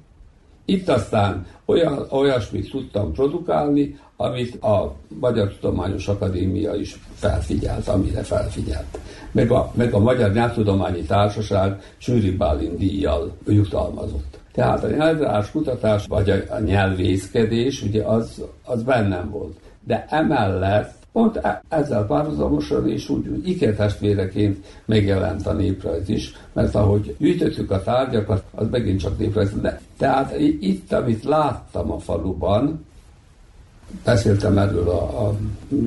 [0.64, 8.98] Itt aztán olyan, olyasmit tudtam produkálni, amit a Magyar Tudományos Akadémia is felfigyelt, amire felfigyelt.
[9.32, 14.40] Meg a, meg a Magyar Nyelvtudományi Társaság Csűri Bálint díjjal jutalmazott.
[14.52, 19.56] Tehát a nyelvrás kutatás, vagy a, a nyelvészkedés, ugye az, az bennem volt.
[19.84, 26.74] De emellett Pont e- ezzel párhuzamosan és úgy, úgy ikertestvéreként megjelent a néprajz is, mert
[26.74, 29.60] ahogy gyűjtöttük a tárgyakat, az megint csak néprajz.
[29.60, 32.84] De, tehát itt, amit láttam a faluban,
[34.04, 35.36] beszéltem erről, a, a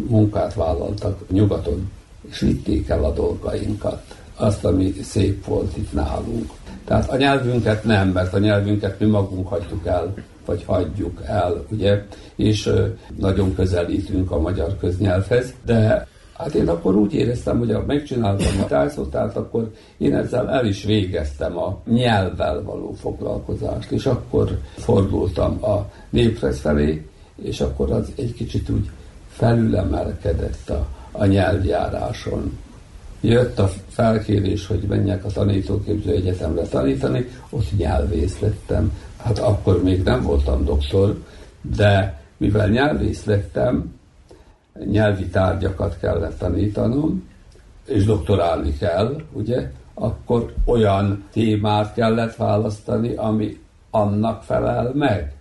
[0.07, 1.91] munkát vállaltak nyugaton,
[2.29, 4.01] és vitték el a dolgainkat,
[4.35, 6.51] azt, ami szép volt itt nálunk.
[6.85, 10.13] Tehát a nyelvünket nem, mert a nyelvünket mi magunk hagytuk el,
[10.45, 12.71] vagy hagyjuk el, ugye, és
[13.17, 18.65] nagyon közelítünk a magyar köznyelvhez, de Hát én akkor úgy éreztem, hogy ha megcsináltam a
[18.65, 25.91] tájszótárt, akkor én ezzel el is végeztem a nyelvvel való foglalkozást, és akkor fordultam a
[26.09, 27.05] néprez felé,
[27.41, 28.89] és akkor az egy kicsit úgy
[29.27, 32.57] felülemelkedett a, a nyelvjáráson.
[33.21, 38.97] Jött a felkérés, hogy menjek a tanítóképző egyetemre tanítani, ott nyelvész lettem.
[39.17, 41.23] Hát akkor még nem voltam doktor,
[41.61, 43.93] de mivel nyelvész lettem,
[44.85, 47.29] nyelvi tárgyakat kellett tanítanom,
[47.85, 53.59] és doktorálni kell, ugye, akkor olyan témát kellett választani, ami
[53.89, 55.34] annak felel meg.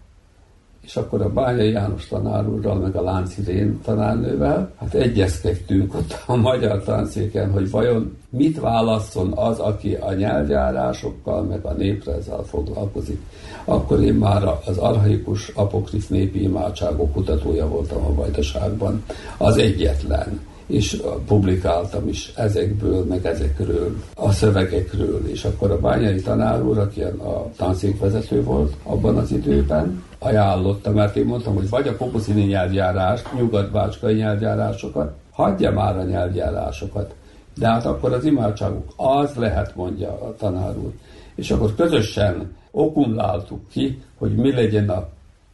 [0.84, 6.36] És akkor a Bányai János tanár úrral, meg a Láncirén tanárnővel, hát egyezkedtünk ott a
[6.36, 13.20] magyar tanszéken, hogy vajon mit válasszon az, aki a nyelvjárásokkal, meg a néprezzel foglalkozik.
[13.64, 19.04] Akkor én már az arhaikus apokrif népi imádságok kutatója voltam a Vajdaságban,
[19.38, 26.62] az egyetlen és publikáltam is ezekből, meg ezekről, a szövegekről, és akkor a bányai tanár
[26.62, 31.96] úr, aki a tanszékvezető volt abban az időben, ajánlotta, mert én mondtam, hogy vagy a
[31.96, 37.14] popuszini nyelvjárást, nyugat-bácskai nyelvjárásokat, hagyja már a nyelvjárásokat.
[37.58, 40.92] De hát akkor az imádságuk az lehet, mondja a tanár úr.
[41.34, 45.08] És akkor közösen okumláltuk ki, hogy mi legyen a,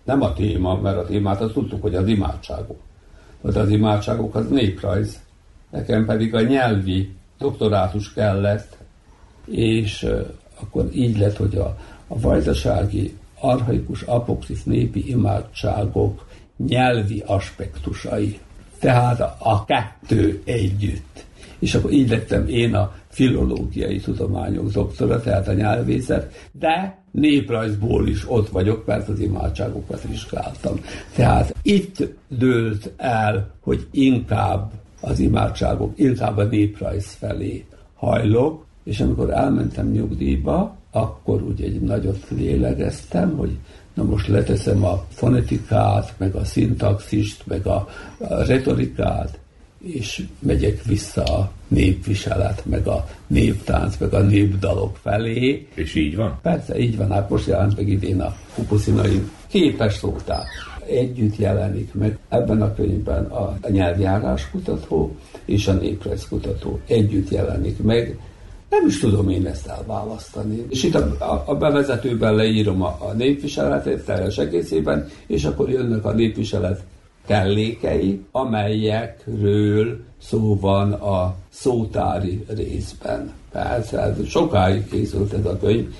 [0.04, 2.78] nem a téma, mert a témát azt tudtuk, hogy az imádságok
[3.41, 5.20] hogy az imádságok az néprajz,
[5.70, 8.76] nekem pedig a nyelvi doktorátus kellett,
[9.47, 10.07] és
[10.61, 11.76] akkor így lett, hogy a,
[12.07, 16.26] a vajdasági arhaikus apokrif népi imádságok
[16.66, 18.38] nyelvi aspektusai.
[18.78, 21.24] Tehát a kettő együtt.
[21.59, 28.30] És akkor így lettem én a filológiai tudományok doktora, tehát a nyelvészet, de néprajzból is
[28.30, 30.80] ott vagyok, mert az imádságokat vizsgáltam.
[31.14, 39.30] Tehát itt dőlt el, hogy inkább az imádságok, inkább a néprajz felé hajlok, és amikor
[39.30, 43.58] elmentem nyugdíjba, akkor ugye egy nagyot lélegeztem, hogy
[43.94, 47.88] na most leteszem a fonetikát, meg a szintaxist, meg a,
[48.18, 49.39] a retorikát,
[49.83, 55.68] és megyek vissza a népviselet, meg a néptánc, meg a népdalok felé.
[55.74, 56.39] És így van?
[56.43, 60.45] Persze, így van, hát most jelent meg idén a kupuszinai képes szótár.
[60.87, 62.18] együtt jelenik meg.
[62.28, 68.18] Ebben a könyvben a nyelvjáráskutató és a néprajzkutató együtt jelenik meg.
[68.70, 70.64] Nem is tudom én ezt elválasztani.
[70.68, 76.12] És itt a, a bevezetőben leírom a, a népviseletet teljes egészében, és akkor jönnek a
[76.12, 76.83] népviselet
[77.31, 83.33] kellékei, amelyekről szó van a szótári részben.
[83.53, 85.95] Persze, sokáig készült ez a könyv.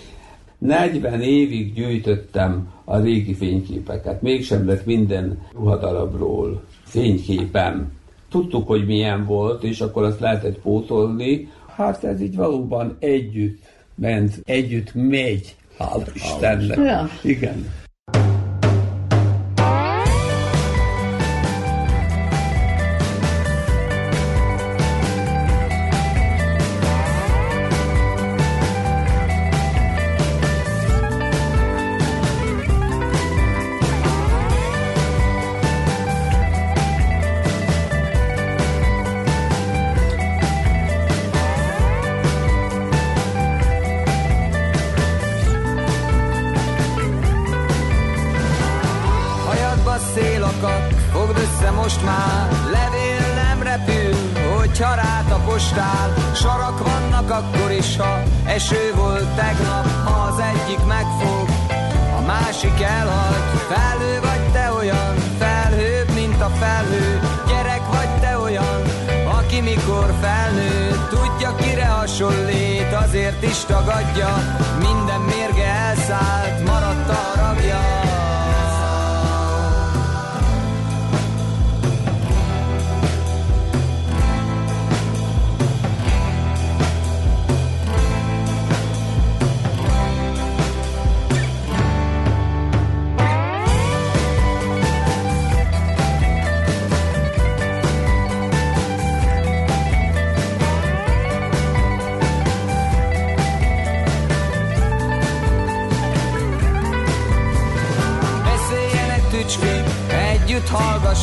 [0.59, 7.93] 40 évig gyűjtöttem a régi fényképeket, mégsem lett minden ruhadarabról fényképem.
[8.31, 11.49] Tudtuk, hogy milyen volt, és akkor azt lehetett pótolni.
[11.77, 13.59] Hát ez így valóban együtt
[13.95, 16.77] ment, együtt megy, hála Istennek.
[16.77, 17.09] Ja.
[17.23, 17.80] Igen.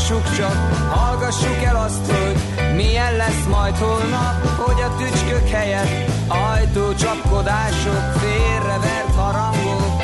[0.07, 2.37] Hallgassuk csak, hallgassuk el azt, hogy
[2.75, 10.01] milyen lesz majd holnap, hogy a tücskök helyett ajtó csapkodások, félrevert harangok,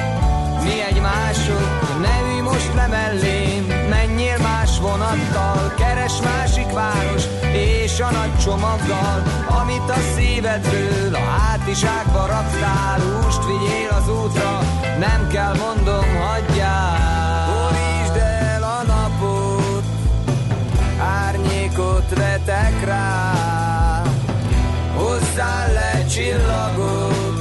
[0.64, 7.24] mi egymások, ne ülj most le mellém, menjél más vonattal, keres másik város,
[7.54, 9.24] és a nagy csomaggal,
[9.62, 14.60] amit a szívedről a hátizsákba raktál, húst vigyél az útra,
[15.00, 17.23] nem kell mondom, hagyjál.
[22.16, 24.04] Vetek rá,
[24.98, 27.38] hozzá le csillagot.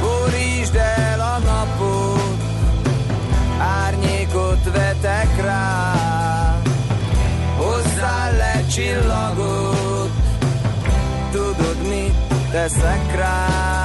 [0.00, 2.38] Borítsd el a napot,
[3.84, 5.68] árnyékot vetek rá,
[7.58, 10.10] hozzá le csillagot.
[11.32, 12.14] Tudod mit
[12.50, 13.77] teszek rá?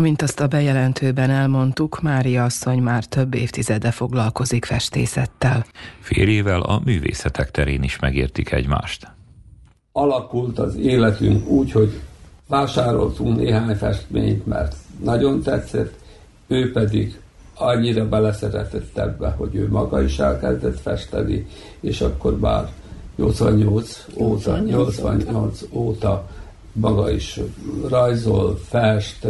[0.00, 5.64] Amint azt a bejelentőben elmondtuk, Mária asszony már több évtizede foglalkozik festészettel.
[6.00, 9.12] Férjével a művészetek terén is megértik egymást.
[9.92, 12.00] Alakult az életünk úgy, hogy
[12.48, 15.94] vásároltunk néhány festményt, mert nagyon tetszett,
[16.46, 17.20] ő pedig
[17.54, 21.46] annyira beleszeretett ebbe, hogy ő maga is elkezdett festeni,
[21.80, 22.68] és akkor már
[23.16, 26.28] 88 óta, 88 óta
[26.72, 27.40] maga is
[27.88, 29.26] rajzol, fest,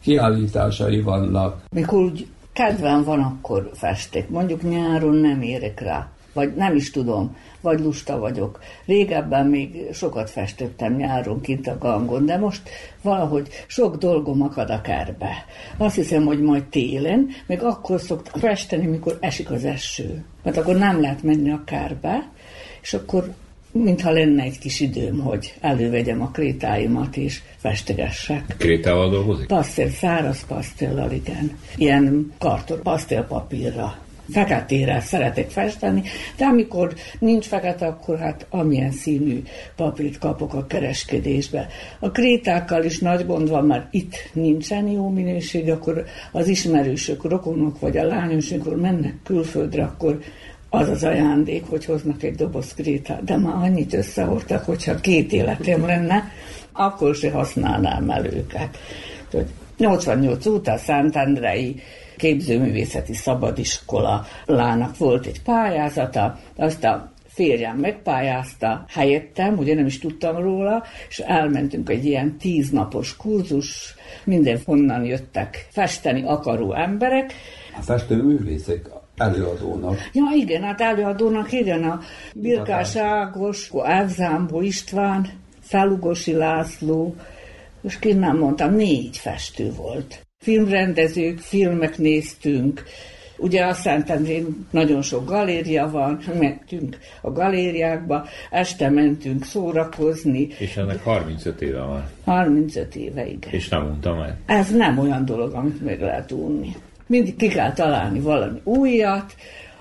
[0.00, 1.62] kiállításai vannak.
[1.70, 4.28] Mikor úgy kedvem van, akkor festek.
[4.28, 6.10] Mondjuk nyáron nem érek rá.
[6.32, 8.58] Vagy nem is tudom, vagy lusta vagyok.
[8.86, 12.68] Régebben még sokat festettem nyáron kint a gangon, de most
[13.02, 15.44] valahogy sok dolgom akad a kerbe.
[15.76, 20.24] Azt hiszem, hogy majd télen, még akkor szoktam festeni, mikor esik az eső.
[20.42, 22.28] Mert akkor nem lehet menni a kárbe,
[22.80, 23.34] és akkor
[23.72, 28.54] mintha lenne egy kis időm, hogy elővegyem a krétáimat és festegessek.
[28.58, 29.46] Krétával dolgozik?
[29.46, 31.58] Pasztél, száraz pasztéllal, igen.
[31.76, 33.98] Ilyen karton, pasztélpapírra
[34.32, 36.02] feketére szeretek festeni,
[36.36, 39.42] de amikor nincs fekete, akkor hát amilyen színű
[39.76, 41.66] papírt kapok a kereskedésbe.
[41.98, 47.80] A krétákkal is nagy gond van, mert itt nincsen jó minőség, akkor az ismerősök, rokonok
[47.80, 50.18] vagy a lányos, amikor mennek külföldre, akkor
[50.70, 55.86] az az ajándék, hogy hoznak egy doboz krétát, de már annyit összehordtak, hogyha két életem
[55.86, 56.24] lenne,
[56.72, 58.78] akkor se használnám el őket.
[59.78, 61.80] 88 óta Szentendrei
[62.16, 70.36] képzőművészeti szabadiskola lának volt egy pályázata, azt a férjem megpályázta helyettem, ugye nem is tudtam
[70.36, 73.94] róla, és elmentünk egy ilyen tíznapos kurzus,
[74.24, 77.32] mindenhonnan jöttek festeni akaró emberek.
[77.78, 79.98] A festő művészek előadónak.
[80.12, 82.00] Ja igen, hát előadónak igen, a
[82.34, 85.28] Birkás Ágos, Elzámbó István,
[85.60, 87.14] Felugosi László,
[87.82, 90.26] és ki nem mondtam, négy festő volt.
[90.38, 92.84] Filmrendezők, filmek néztünk,
[93.40, 100.48] Ugye a Szentendrén nagyon sok galéria van, mentünk a galériákba, este mentünk szórakozni.
[100.58, 102.04] És ennek 35 éve van.
[102.24, 103.50] 35 éve, igen.
[103.50, 104.36] És nem mondtam meg.
[104.46, 106.72] Ez nem olyan dolog, amit meg lehet unni.
[107.10, 109.34] Mindig ki kell találni valami újat,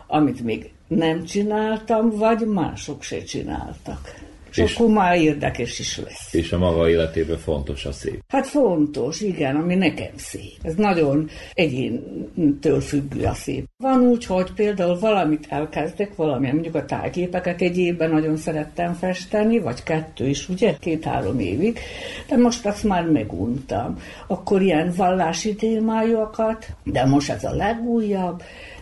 [0.07, 4.28] amit még nem csináltam, vagy mások se csináltak.
[4.51, 6.33] És, és akkor már érdekes is lesz.
[6.33, 8.23] És a maga életében fontos a szép.
[8.27, 10.57] Hát fontos, igen, ami nekem szép.
[10.61, 13.65] Ez nagyon egyéntől függő a szép.
[13.77, 19.59] Van úgy, hogy például valamit elkezdek, valami, mondjuk a tájképeket egy évben nagyon szerettem festeni,
[19.59, 21.79] vagy kettő is, ugye, két-három évig,
[22.27, 23.97] de most azt már meguntam.
[24.27, 28.41] Akkor ilyen vallási témájukat, de most ez a legújabb,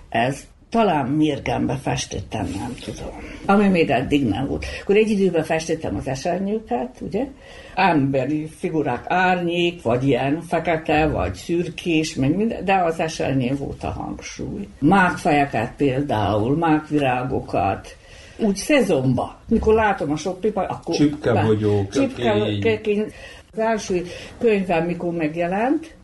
[0.09, 3.13] ez talán mérgembe festettem, nem tudom.
[3.45, 4.65] Ami még eddig nem volt.
[4.82, 7.28] Akkor egy időben festettem az esernyőket, ugye?
[7.76, 13.89] Emberi figurák, árnyék, vagy ilyen fekete, vagy szürkés, meg minden, de az esernyő volt a
[13.89, 14.68] hangsúly.
[14.80, 17.95] Mákfejeket például, mákvirágokat,
[18.38, 19.39] úgy szezonba.
[19.47, 20.95] Mikor látom a sok pipa, akkor...
[20.95, 21.88] Csipkebogyó,
[22.61, 23.05] kökény.
[23.51, 24.05] Az első
[24.39, 25.95] könyvem, mikor megjelent,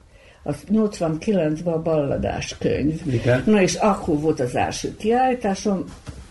[0.44, 3.02] az 89-ben a balladás könyv.
[3.12, 3.44] Igen.
[3.46, 5.86] Na és akkor volt az első kiállításom,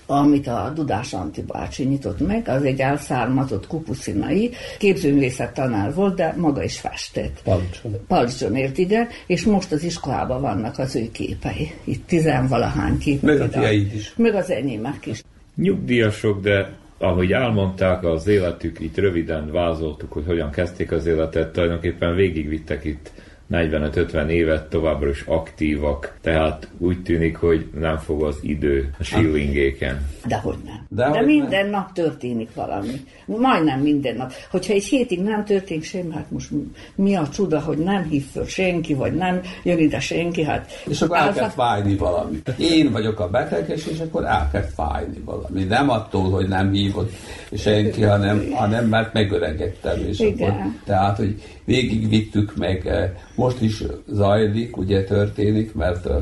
[0.06, 6.34] amit a Dudás Anti bácsi nyitott meg, az egy elszármazott kupuszinai, képzőművészet tanár volt, de
[6.36, 7.40] maga is festett.
[7.44, 7.96] Palicson.
[8.06, 11.72] Palicson ért, igen, és most az iskolában vannak az ő képei.
[11.84, 13.22] Itt tizenvalahány kép.
[13.22, 14.12] Meg a is.
[14.16, 15.22] Meg az enyémek is.
[15.56, 22.14] Nyugdíjasok, de ahogy elmondták az életük, itt röviden vázoltuk, hogy hogyan kezdték az életet, tulajdonképpen
[22.14, 23.10] végigvittek itt
[23.52, 30.06] 45-50 évet továbbra is aktívak, tehát úgy tűnik, hogy nem fog az idő a shillingéken.
[30.26, 30.86] Dehogy nem.
[30.88, 31.70] De, De minden nem.
[31.70, 33.04] nap történik valami.
[33.26, 34.32] Majdnem minden nap.
[34.50, 36.50] Hogyha egy hétig nem történik semmi, hát most
[36.94, 40.82] mi a csuda, hogy nem hív föl senki, vagy nem jön ide senki, hát...
[40.88, 42.42] És akkor elkezd fájni valami.
[42.58, 45.64] Én vagyok a beteges, és akkor elkezd fájni valami.
[45.64, 47.12] Nem attól, hogy nem hívott
[47.56, 50.04] senki, hanem, hanem mert megöregedtem.
[50.06, 50.50] És Igen.
[50.50, 56.16] akkor, tehát, hogy végigvittük meg, eh, most is zajlik, ugye történik, mert eh,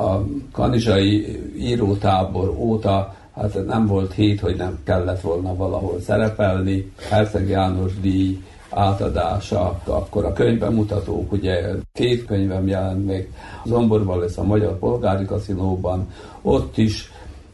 [0.00, 6.92] a kanizsai írótábor óta hát nem volt hét, hogy nem kellett volna valahol szerepelni.
[7.08, 11.62] Herceg János díj átadása, akkor a könyvbemutatók, ugye
[11.92, 13.32] két könyvem jelent meg,
[13.64, 16.08] Zomborban lesz a Magyar Polgári Kaszinóban,
[16.42, 17.09] ott is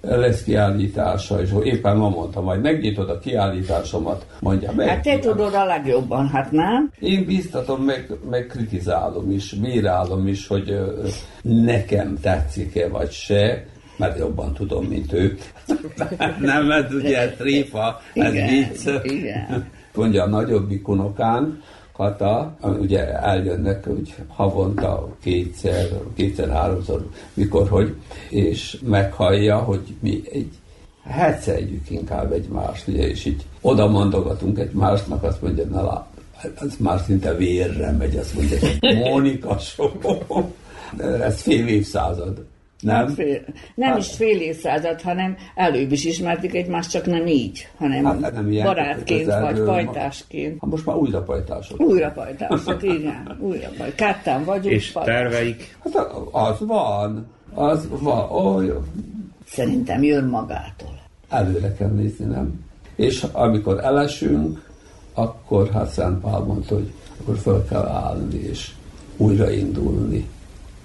[0.09, 4.89] lesz kiállítása, és éppen ma mondtam, majd megnyitod a kiállításomat, mondja meg.
[4.89, 6.91] Hát te tudod a legjobban, hát nem?
[7.01, 10.79] Én biztatom, meg, meg kritizálom is, bírálom is, hogy
[11.43, 13.65] nekem tetszik-e vagy se,
[13.97, 15.37] mert jobban tudom, mint ő.
[16.41, 18.89] nem, mert ugye tréfa, ez vicc.
[19.95, 21.63] Mondja a nagyobbik unokán,
[21.97, 27.95] Kata, ugye eljönnek úgy havonta kétszer, kétszer-háromszor, mikor, hogy,
[28.31, 30.51] és meghallja, hogy mi egy
[31.05, 36.07] hetszeljük inkább egymást, ugye, és így oda mondogatunk egymásnak, azt mondja, na lá,
[36.43, 39.57] ez már szinte vérre megy, azt mondja, Mónika
[41.23, 42.45] ez fél évszázad.
[42.81, 43.09] Nem?
[43.09, 43.41] Fél,
[43.75, 48.33] nem hát, is fél évszázad, hanem előbb is ismertük egymást, csak nem így, hanem hát,
[48.33, 50.61] nem ilyen, barátként vagy pajtásként.
[50.61, 51.81] Hát most már újra pajtások.
[51.81, 53.37] Újra pajtások, igen.
[53.41, 53.95] Újra pajtások.
[53.95, 54.75] Ketten vagyunk.
[54.75, 55.23] És pajtások.
[55.23, 55.77] terveik?
[55.85, 57.27] Hát az van.
[57.55, 58.31] Az van.
[58.31, 58.87] Olyan.
[59.47, 61.01] Szerintem jön magától.
[61.29, 62.65] Előre kell nézni, nem?
[62.97, 64.71] És amikor elesünk,
[65.15, 68.71] akkor hát Szent Pál mondta, hogy akkor fel kell állni és
[69.17, 70.29] újraindulni.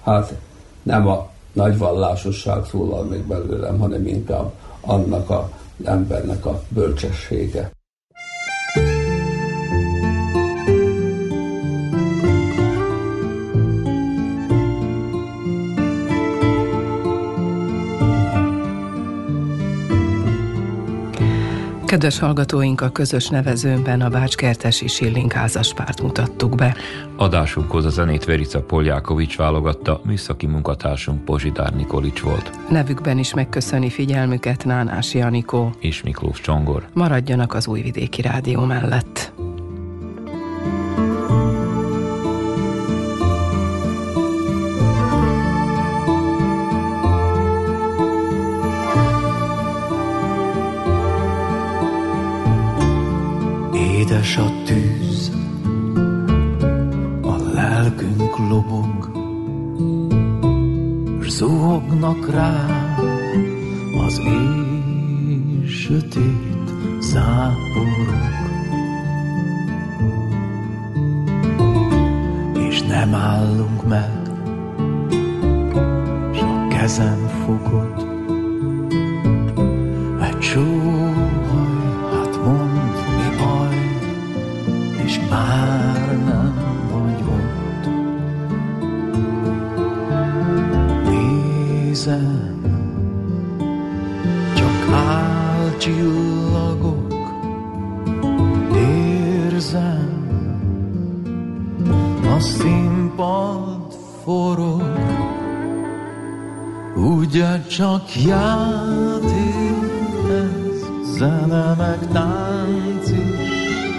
[0.02, 0.34] Hát
[0.82, 5.50] nem a nagy vallásosság szólal meg belőlem, hanem inkább annak a
[5.84, 7.70] embernek a bölcsessége.
[21.92, 26.76] Kedves hallgatóink, a közös nevezőnben a Bácskertesi Silling házaspárt mutattuk be.
[27.16, 32.50] Adásunkhoz a zenét Verica Poljákovics válogatta, műszaki munkatársunk Pozsidár Nikolics volt.
[32.70, 36.88] Nevükben is megköszöni figyelmüket Nánás Janikó és Miklós Csongor.
[36.92, 39.31] Maradjanak az Újvidéki Rádió mellett.
[54.22, 55.32] Édes a tűz,
[57.22, 59.10] a lelkünk lobog,
[61.20, 62.66] s zuhognak rá
[64.06, 68.30] az éj sötét záporok.
[72.68, 74.20] És nem állunk meg,
[76.32, 78.11] s a kezem fogod,
[92.04, 92.60] Nézem,
[94.54, 97.14] csak álcsillagok,
[98.76, 100.28] érzem,
[102.36, 103.92] a színpad
[104.24, 104.98] forog,
[106.96, 109.30] ugye csak játék
[110.28, 110.86] ez,
[111.16, 113.16] zene meg tánc is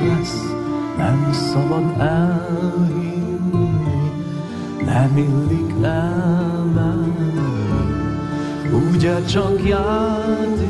[0.08, 0.41] lesz,
[0.97, 3.70] nem szabad elhinni,
[4.86, 7.33] nem illik elmenni,
[8.74, 10.63] ugye csak játék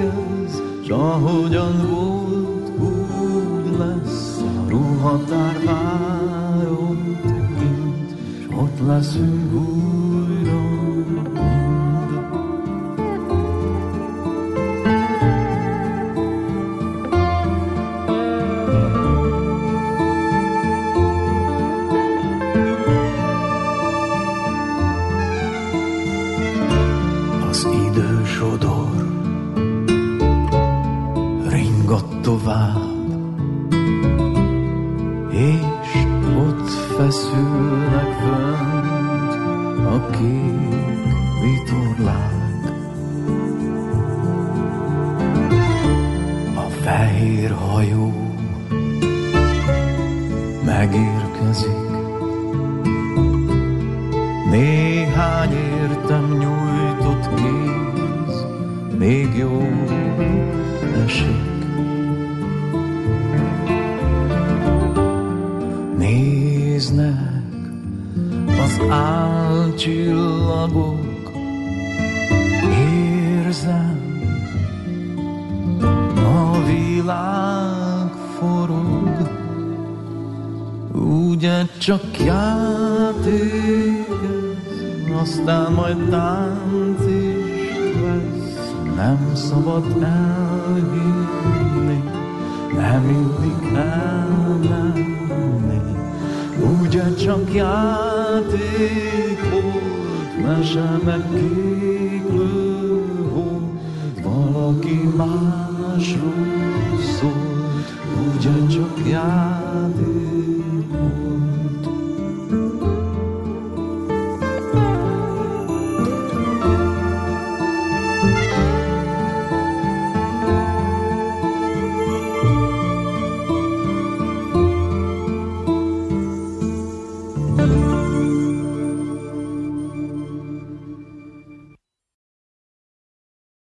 [0.00, 9.81] ez, s ahogyan volt, úgy lesz, ruhatár várom tekint, s ott leszünk újra.
[32.52, 32.81] 봐